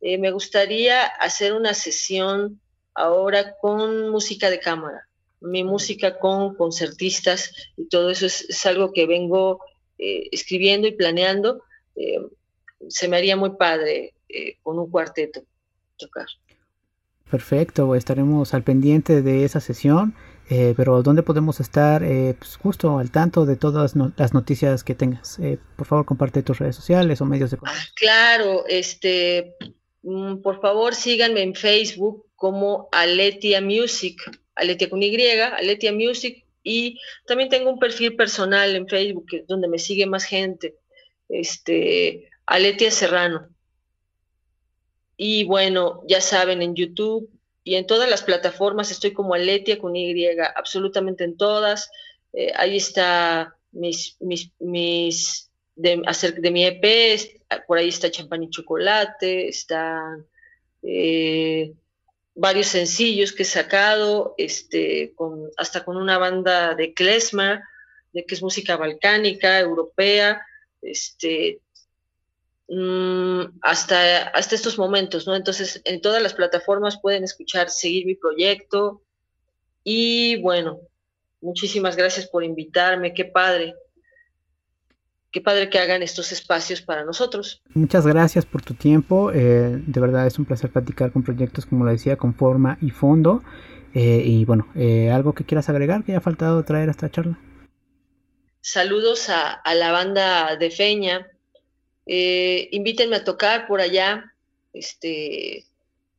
eh, 0.01 0.17
me 0.17 0.31
gustaría 0.31 1.05
hacer 1.05 1.53
una 1.53 1.73
sesión 1.73 2.59
ahora 2.93 3.55
con 3.57 4.09
música 4.09 4.49
de 4.49 4.59
cámara, 4.59 5.07
mi 5.41 5.63
música 5.63 6.17
con 6.19 6.55
concertistas 6.55 7.51
y 7.77 7.87
todo 7.87 8.09
eso 8.09 8.25
es, 8.25 8.65
algo 8.65 8.91
que 8.93 9.05
vengo 9.05 9.59
eh, 9.97 10.29
escribiendo 10.31 10.87
y 10.87 10.93
planeando. 10.93 11.61
se 12.87 13.07
me 13.07 13.17
haría 13.17 13.35
muy 13.35 13.51
padre 13.57 14.13
con 14.63 14.79
un 14.79 14.89
cuarteto 14.89 15.43
tocar. 15.97 16.27
Perfecto, 17.29 17.95
estaremos 17.95 18.53
al 18.53 18.63
pendiente 18.63 19.21
de 19.21 19.45
esa 19.45 19.59
sesión, 19.59 20.15
eh, 20.49 20.75
pero 20.77 21.01
¿dónde 21.01 21.23
podemos 21.23 21.59
estar 21.59 22.03
eh, 22.03 22.35
pues, 22.37 22.55
justo 22.57 22.99
al 22.99 23.09
tanto 23.09 23.47
de 23.47 23.55
todas 23.55 23.95
las 24.15 24.33
noticias 24.33 24.83
que 24.83 24.93
tengas? 24.93 25.39
Eh, 25.39 25.57
por 25.75 25.87
favor, 25.87 26.05
comparte 26.05 26.43
tus 26.43 26.59
redes 26.59 26.75
sociales 26.75 27.19
o 27.21 27.25
medios 27.25 27.49
de 27.49 27.57
contacto. 27.57 27.81
Ah, 27.83 27.93
claro, 27.95 28.63
este, 28.67 29.55
mm, 30.03 30.37
por 30.43 30.61
favor 30.61 30.93
síganme 30.93 31.41
en 31.41 31.55
Facebook 31.55 32.27
como 32.35 32.89
Aletia 32.91 33.59
Music, 33.59 34.21
Aletia 34.55 34.89
con 34.89 35.03
Y, 35.03 35.15
Aletia 35.39 35.91
Music, 35.91 36.45
y 36.63 36.99
también 37.27 37.49
tengo 37.49 37.69
un 37.69 37.79
perfil 37.79 38.15
personal 38.15 38.75
en 38.75 38.87
Facebook 38.87 39.27
donde 39.47 39.67
me 39.67 39.77
sigue 39.77 40.07
más 40.07 40.23
gente, 40.23 40.75
este, 41.29 42.29
Aletia 42.45 42.89
Serrano. 42.89 43.47
Y 45.17 45.45
bueno, 45.45 46.01
ya 46.07 46.21
saben, 46.21 46.61
en 46.61 46.75
YouTube 46.75 47.29
y 47.63 47.75
en 47.75 47.87
todas 47.87 48.09
las 48.09 48.23
plataformas 48.23 48.91
estoy 48.91 49.13
como 49.13 49.33
Aletia 49.33 49.77
con 49.77 49.95
Y, 49.95 50.27
absolutamente 50.55 51.23
en 51.23 51.37
todas. 51.37 51.89
Eh, 52.33 52.51
ahí 52.55 52.77
está 52.77 53.55
mis, 53.71 54.17
mis, 54.19 54.51
mis 54.59 55.51
de, 55.75 56.01
acerca 56.05 56.41
de 56.41 56.51
mi 56.51 56.65
EP, 56.65 56.85
por 57.67 57.77
ahí 57.77 57.89
está 57.89 58.09
Champán 58.09 58.43
y 58.43 58.49
Chocolate, 58.49 59.47
están 59.47 60.25
eh, 60.81 61.73
varios 62.35 62.67
sencillos 62.67 63.31
que 63.31 63.43
he 63.43 63.45
sacado, 63.45 64.35
este, 64.37 65.13
con, 65.15 65.49
hasta 65.57 65.83
con 65.83 65.97
una 65.97 66.17
banda 66.17 66.75
de 66.75 66.93
klezmer, 66.93 67.61
de 68.13 68.25
que 68.25 68.35
es 68.35 68.43
música 68.43 68.77
balcánica, 68.77 69.59
europea, 69.59 70.45
este, 70.81 71.61
Mm, 72.67 73.59
hasta, 73.61 74.27
hasta 74.29 74.55
estos 74.55 74.77
momentos, 74.77 75.27
¿no? 75.27 75.35
Entonces, 75.35 75.81
en 75.85 76.01
todas 76.01 76.21
las 76.21 76.33
plataformas 76.33 76.99
pueden 76.99 77.23
escuchar, 77.23 77.69
seguir 77.69 78.05
mi 78.05 78.15
proyecto. 78.15 79.01
Y 79.83 80.41
bueno, 80.41 80.79
muchísimas 81.41 81.95
gracias 81.95 82.27
por 82.27 82.43
invitarme, 82.43 83.13
qué 83.13 83.25
padre. 83.25 83.75
Qué 85.35 85.41
padre 85.41 85.69
que 85.69 85.79
hagan 85.79 86.01
estos 86.01 86.31
espacios 86.31 86.81
para 86.81 87.03
nosotros. 87.03 87.61
Muchas 87.73 88.07
gracias 88.07 88.45
por 88.45 88.61
tu 88.61 88.73
tiempo. 88.73 89.33
Eh, 89.33 89.81
de 89.85 89.99
verdad 89.99 90.25
es 90.25 90.39
un 90.39 90.45
placer 90.45 90.69
platicar 90.69 91.11
con 91.11 91.23
proyectos, 91.23 91.65
como 91.65 91.83
lo 91.83 91.91
decía, 91.91 92.15
con 92.15 92.33
forma 92.33 92.77
y 92.81 92.89
fondo. 92.91 93.43
Eh, 93.93 94.23
y 94.25 94.45
bueno, 94.45 94.71
eh, 94.75 95.11
algo 95.11 95.35
que 95.35 95.43
quieras 95.43 95.67
agregar 95.67 96.05
que 96.05 96.13
haya 96.13 96.21
faltado 96.21 96.63
traer 96.63 96.87
a 96.87 96.91
esta 96.91 97.11
charla. 97.11 97.37
Saludos 98.61 99.27
a, 99.27 99.51
a 99.51 99.75
la 99.75 99.91
banda 99.91 100.55
de 100.55 100.71
Feña, 100.71 101.29
invítenme 102.05 103.17
a 103.17 103.25
tocar 103.25 103.67
por 103.67 103.81
allá. 103.81 104.33
Este, 104.71 105.65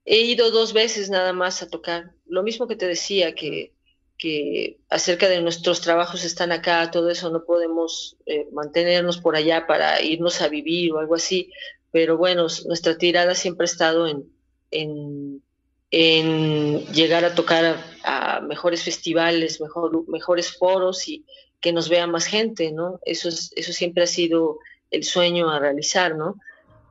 he 0.04 0.20
ido 0.20 0.50
dos 0.50 0.74
veces 0.74 1.08
nada 1.08 1.32
más 1.32 1.62
a 1.62 1.70
tocar. 1.70 2.10
Lo 2.26 2.42
mismo 2.42 2.68
que 2.68 2.76
te 2.76 2.86
decía, 2.86 3.34
que, 3.34 3.72
que 4.18 4.78
acerca 4.88 5.28
de 5.28 5.42
nuestros 5.42 5.80
trabajos 5.80 6.24
están 6.24 6.52
acá, 6.52 6.90
todo 6.90 7.10
eso, 7.10 7.30
no 7.30 7.44
podemos 7.44 8.16
eh, 8.26 8.46
mantenernos 8.52 9.18
por 9.18 9.36
allá 9.36 9.66
para 9.66 10.00
irnos 10.02 10.40
a 10.40 10.48
vivir 10.48 10.92
o 10.92 10.98
algo 10.98 11.14
así. 11.14 11.52
Pero 11.92 12.16
bueno, 12.16 12.46
nuestra 12.66 12.96
tirada 12.96 13.34
siempre 13.34 13.64
ha 13.64 13.72
estado 13.72 14.06
en, 14.06 15.42
en, 15.90 16.86
llegar 16.92 17.24
a 17.24 17.34
tocar 17.34 17.82
a, 18.04 18.40
mejores 18.40 18.82
festivales, 18.82 19.60
mejor, 19.60 20.08
mejores 20.08 20.56
foros 20.56 21.08
y 21.08 21.24
que 21.60 21.72
nos 21.72 21.88
vea 21.88 22.06
más 22.06 22.26
gente, 22.26 22.72
¿no? 22.72 23.00
Eso, 23.04 23.28
es, 23.28 23.50
eso 23.56 23.72
siempre 23.72 24.04
ha 24.04 24.06
sido 24.06 24.58
el 24.90 25.04
sueño 25.04 25.50
a 25.50 25.58
realizar, 25.58 26.16
¿no? 26.16 26.36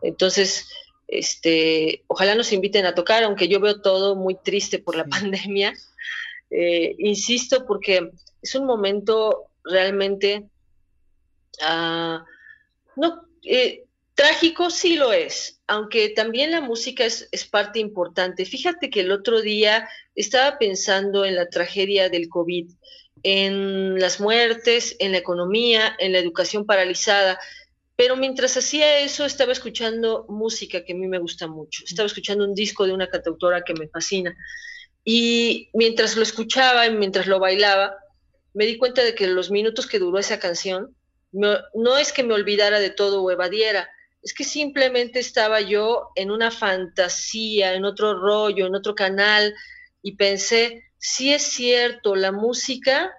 Entonces, 0.02 0.68
este, 1.08 2.04
ojalá 2.08 2.36
nos 2.36 2.52
inviten 2.52 2.86
a 2.86 2.96
tocar, 2.96 3.24
aunque 3.24 3.48
yo 3.48 3.60
veo 3.60 3.82
todo 3.82 4.16
muy 4.16 4.36
triste 4.36 4.80
por 4.80 4.96
la 4.96 5.06
pandemia. 5.06 5.74
Eh, 6.58 6.96
insisto, 7.00 7.66
porque 7.66 8.12
es 8.42 8.56
un 8.56 8.66
momento 8.66 9.50
realmente, 9.66 10.46
ah, 11.62 12.24
no, 12.96 13.28
eh, 13.44 13.84
trágico 14.14 14.70
sí 14.70 14.96
lo 14.96 15.12
es, 15.12 15.60
aunque 15.68 16.08
también 16.10 16.52
la 16.52 16.62
música 16.62 17.04
es, 17.04 17.28
es, 17.34 17.46
parte 17.46 17.80
importante. 17.80 18.46
Fíjate 18.46 18.90
que 18.90 19.02
el 19.02 19.12
otro 19.12 19.42
día 19.42 19.90
estaba 20.16 20.58
pensando 20.58 21.26
en 21.26 21.36
la 21.36 21.50
tragedia 21.50 22.08
del 22.08 22.30
COVID, 22.30 22.72
en 23.24 24.00
las 24.00 24.22
muertes, 24.22 24.96
en 25.00 25.12
la 25.12 25.18
economía, 25.18 25.94
en 26.00 26.14
la 26.14 26.20
educación 26.20 26.66
paralizada. 26.66 27.38
Pero 27.98 28.16
mientras 28.16 28.56
hacía 28.56 29.00
eso, 29.00 29.26
estaba 29.26 29.52
escuchando 29.52 30.26
música 30.30 30.86
que 30.86 30.94
a 30.94 30.96
mí 30.96 31.08
me 31.08 31.20
gusta 31.20 31.48
mucho. 31.48 31.84
Estaba 31.86 32.08
escuchando 32.08 32.46
un 32.46 32.56
disco 32.56 32.86
de 32.86 32.94
una 32.94 33.10
cantautora 33.10 33.62
que 33.62 33.74
me 33.74 33.90
fascina. 33.90 34.38
Y 35.06 35.70
mientras 35.74 36.18
lo 36.18 36.24
escuchaba 36.24 36.86
y 36.88 36.92
mientras 36.92 37.28
lo 37.28 37.40
bailaba, 37.40 37.96
me 38.54 38.66
di 38.66 38.78
cuenta 38.78 39.04
de 39.04 39.16
que 39.16 39.28
los 39.28 39.52
minutos 39.52 39.88
que 39.88 40.00
duró 40.00 40.20
esa 40.20 40.40
canción, 40.40 40.96
no, 41.32 41.98
es 41.98 42.12
que 42.12 42.24
me 42.24 42.34
olvidara 42.34 42.80
de 42.80 42.90
todo 42.90 43.22
o 43.22 43.32
evadiera, 43.32 43.90
es 44.22 44.34
que 44.34 44.44
simplemente 44.44 45.20
estaba 45.20 45.62
yo 45.62 46.10
en 46.16 46.32
una 46.32 46.50
fantasía, 46.50 47.76
en 47.76 47.86
otro 47.86 48.20
rollo, 48.20 48.66
en 48.66 48.76
otro 48.76 48.96
canal, 48.96 49.54
y 50.02 50.16
pensé, 50.16 50.84
si 50.98 51.34
es 51.34 51.44
cierto, 51.44 52.16
la 52.16 52.32
música 52.32 53.12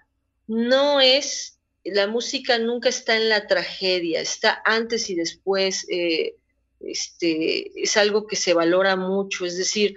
no 0.46 1.00
es 1.00 1.56
la 1.92 2.06
música 2.06 2.58
nunca 2.58 2.88
está 2.88 3.16
en 3.16 3.28
la 3.28 3.46
tragedia, 3.46 4.20
está 4.20 4.60
antes 4.64 5.08
y 5.08 5.14
después, 5.14 5.86
eh, 5.88 6.34
este, 6.80 7.80
es 7.80 7.96
algo 7.96 8.26
que 8.26 8.36
se 8.36 8.54
valora 8.54 8.96
mucho, 8.96 9.46
es 9.46 9.56
decir, 9.56 9.94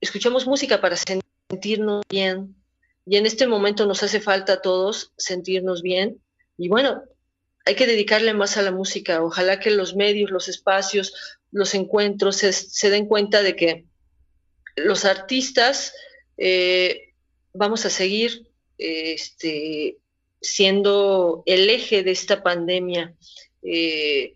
escuchamos 0.00 0.46
música 0.46 0.80
para 0.80 0.96
sentirnos 0.96 2.02
bien 2.08 2.54
y 3.06 3.16
en 3.16 3.26
este 3.26 3.46
momento 3.46 3.86
nos 3.86 4.02
hace 4.02 4.20
falta 4.20 4.54
a 4.54 4.62
todos 4.62 5.12
sentirnos 5.16 5.82
bien 5.82 6.20
y 6.56 6.68
bueno, 6.68 7.02
hay 7.64 7.74
que 7.74 7.86
dedicarle 7.86 8.34
más 8.34 8.56
a 8.56 8.62
la 8.62 8.70
música, 8.70 9.22
ojalá 9.22 9.60
que 9.60 9.70
los 9.70 9.94
medios, 9.94 10.30
los 10.30 10.48
espacios, 10.48 11.38
los 11.52 11.74
encuentros 11.74 12.36
se, 12.36 12.90
den 12.90 13.06
cuenta 13.06 13.42
de 13.42 13.56
que 13.56 13.86
los 14.76 15.04
artistas 15.04 15.92
eh, 16.36 17.12
vamos 17.52 17.84
a 17.84 17.90
seguir 17.90 18.48
este, 18.78 19.98
siendo 20.40 21.42
el 21.46 21.68
eje 21.68 22.02
de 22.02 22.12
esta 22.12 22.42
pandemia, 22.42 23.14
eh, 23.62 24.34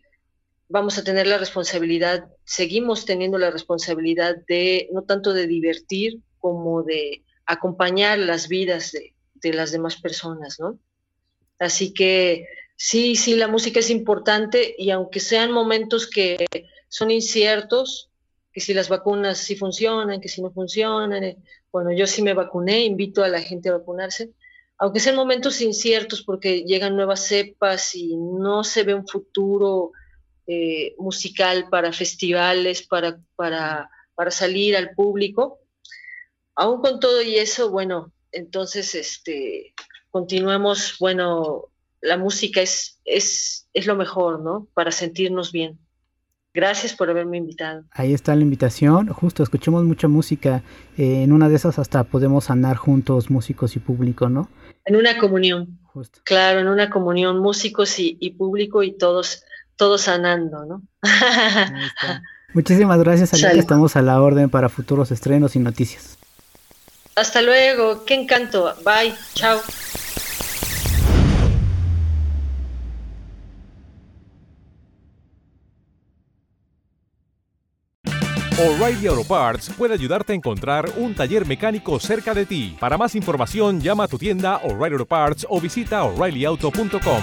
vamos 0.74 0.98
a 0.98 1.04
tener 1.04 1.28
la 1.28 1.38
responsabilidad, 1.38 2.24
seguimos 2.42 3.04
teniendo 3.04 3.38
la 3.38 3.52
responsabilidad 3.52 4.38
de 4.48 4.88
no 4.92 5.02
tanto 5.02 5.32
de 5.32 5.46
divertir 5.46 6.18
como 6.40 6.82
de 6.82 7.22
acompañar 7.46 8.18
las 8.18 8.48
vidas 8.48 8.90
de, 8.90 9.52
las 9.52 9.70
demás 9.70 10.00
personas, 10.00 10.58
¿no? 10.58 10.80
Así 11.60 11.94
que 11.94 12.48
sí, 12.74 13.14
sí, 13.14 13.36
la 13.36 13.46
música 13.46 13.78
es 13.78 13.88
importante 13.88 14.74
y 14.76 14.90
aunque 14.90 15.20
sean 15.20 15.52
momentos 15.52 16.10
que 16.10 16.44
son 16.88 17.12
inciertos, 17.12 18.10
que 18.52 18.60
si 18.60 18.74
las 18.74 18.88
vacunas 18.88 19.38
sí 19.38 19.54
funcionan, 19.54 20.20
que 20.20 20.28
si 20.28 20.42
no 20.42 20.50
funcionan. 20.50 21.22
eh, 21.22 21.36
Bueno, 21.70 21.92
yo 21.92 22.08
sí 22.08 22.20
me 22.20 22.34
vacuné, 22.34 22.84
invito 22.84 23.22
a 23.22 23.28
la 23.28 23.40
gente 23.40 23.68
a 23.68 23.78
vacunarse, 23.78 24.32
aunque 24.78 24.98
sean 24.98 25.14
momentos 25.14 25.60
inciertos 25.60 26.22
porque 26.22 26.64
llegan 26.64 26.96
nuevas 26.96 27.20
cepas 27.28 27.94
y 27.94 28.16
no 28.16 28.64
se 28.64 28.82
ve 28.82 28.94
un 28.94 29.06
futuro 29.06 29.92
eh, 30.46 30.94
musical 30.98 31.68
para 31.70 31.92
festivales, 31.92 32.86
para, 32.86 33.18
para, 33.36 33.90
para 34.14 34.30
salir 34.30 34.76
al 34.76 34.90
público. 34.90 35.60
Aún 36.56 36.80
con 36.80 37.00
todo 37.00 37.22
y 37.22 37.36
eso, 37.36 37.70
bueno, 37.70 38.12
entonces 38.32 38.94
este, 38.94 39.74
continuemos, 40.10 40.96
bueno, 41.00 41.70
la 42.00 42.16
música 42.16 42.60
es, 42.60 43.00
es, 43.04 43.68
es 43.72 43.86
lo 43.86 43.96
mejor, 43.96 44.40
¿no? 44.40 44.68
Para 44.74 44.92
sentirnos 44.92 45.52
bien. 45.52 45.78
Gracias 46.52 46.94
por 46.94 47.10
haberme 47.10 47.38
invitado. 47.38 47.82
Ahí 47.90 48.14
está 48.14 48.36
la 48.36 48.42
invitación. 48.42 49.08
Justo, 49.08 49.42
escuchemos 49.42 49.82
mucha 49.82 50.06
música. 50.06 50.62
Eh, 50.96 51.24
en 51.24 51.32
una 51.32 51.48
de 51.48 51.56
esas 51.56 51.80
hasta 51.80 52.04
podemos 52.04 52.44
sanar 52.44 52.76
juntos, 52.76 53.28
músicos 53.28 53.74
y 53.74 53.80
público, 53.80 54.28
¿no? 54.28 54.48
En 54.84 54.94
una 54.94 55.18
comunión. 55.18 55.80
Justo. 55.86 56.20
Claro, 56.24 56.60
en 56.60 56.68
una 56.68 56.90
comunión, 56.90 57.40
músicos 57.40 57.98
y, 57.98 58.16
y 58.20 58.30
público 58.32 58.84
y 58.84 58.96
todos, 58.96 59.42
todos 59.76 60.02
sanando, 60.02 60.64
¿no? 60.64 60.82
Ahí 61.02 61.86
está. 61.86 62.22
Muchísimas 62.54 62.98
gracias, 63.00 63.32
Alicia. 63.32 63.48
Salud. 63.50 63.60
Estamos 63.60 63.96
a 63.96 64.02
la 64.02 64.20
orden 64.20 64.48
para 64.48 64.68
futuros 64.68 65.10
estrenos 65.10 65.56
y 65.56 65.58
noticias. 65.58 66.18
Hasta 67.16 67.42
luego, 67.42 68.04
qué 68.04 68.14
encanto. 68.14 68.74
Bye, 68.84 69.14
chao. 69.34 69.60
O'Reilly 78.56 79.08
Auto 79.08 79.24
Parts 79.24 79.68
puede 79.76 79.94
ayudarte 79.94 80.32
a 80.32 80.36
encontrar 80.36 80.88
un 80.96 81.12
taller 81.12 81.44
mecánico 81.44 81.98
cerca 81.98 82.32
de 82.34 82.46
ti. 82.46 82.76
Para 82.78 82.96
más 82.96 83.16
información, 83.16 83.80
llama 83.80 84.04
a 84.04 84.08
tu 84.08 84.16
tienda 84.16 84.58
O'Reilly 84.58 84.94
Auto 84.94 85.06
Parts 85.06 85.44
o 85.50 85.60
visita 85.60 86.04
oreillyauto.com. 86.04 87.22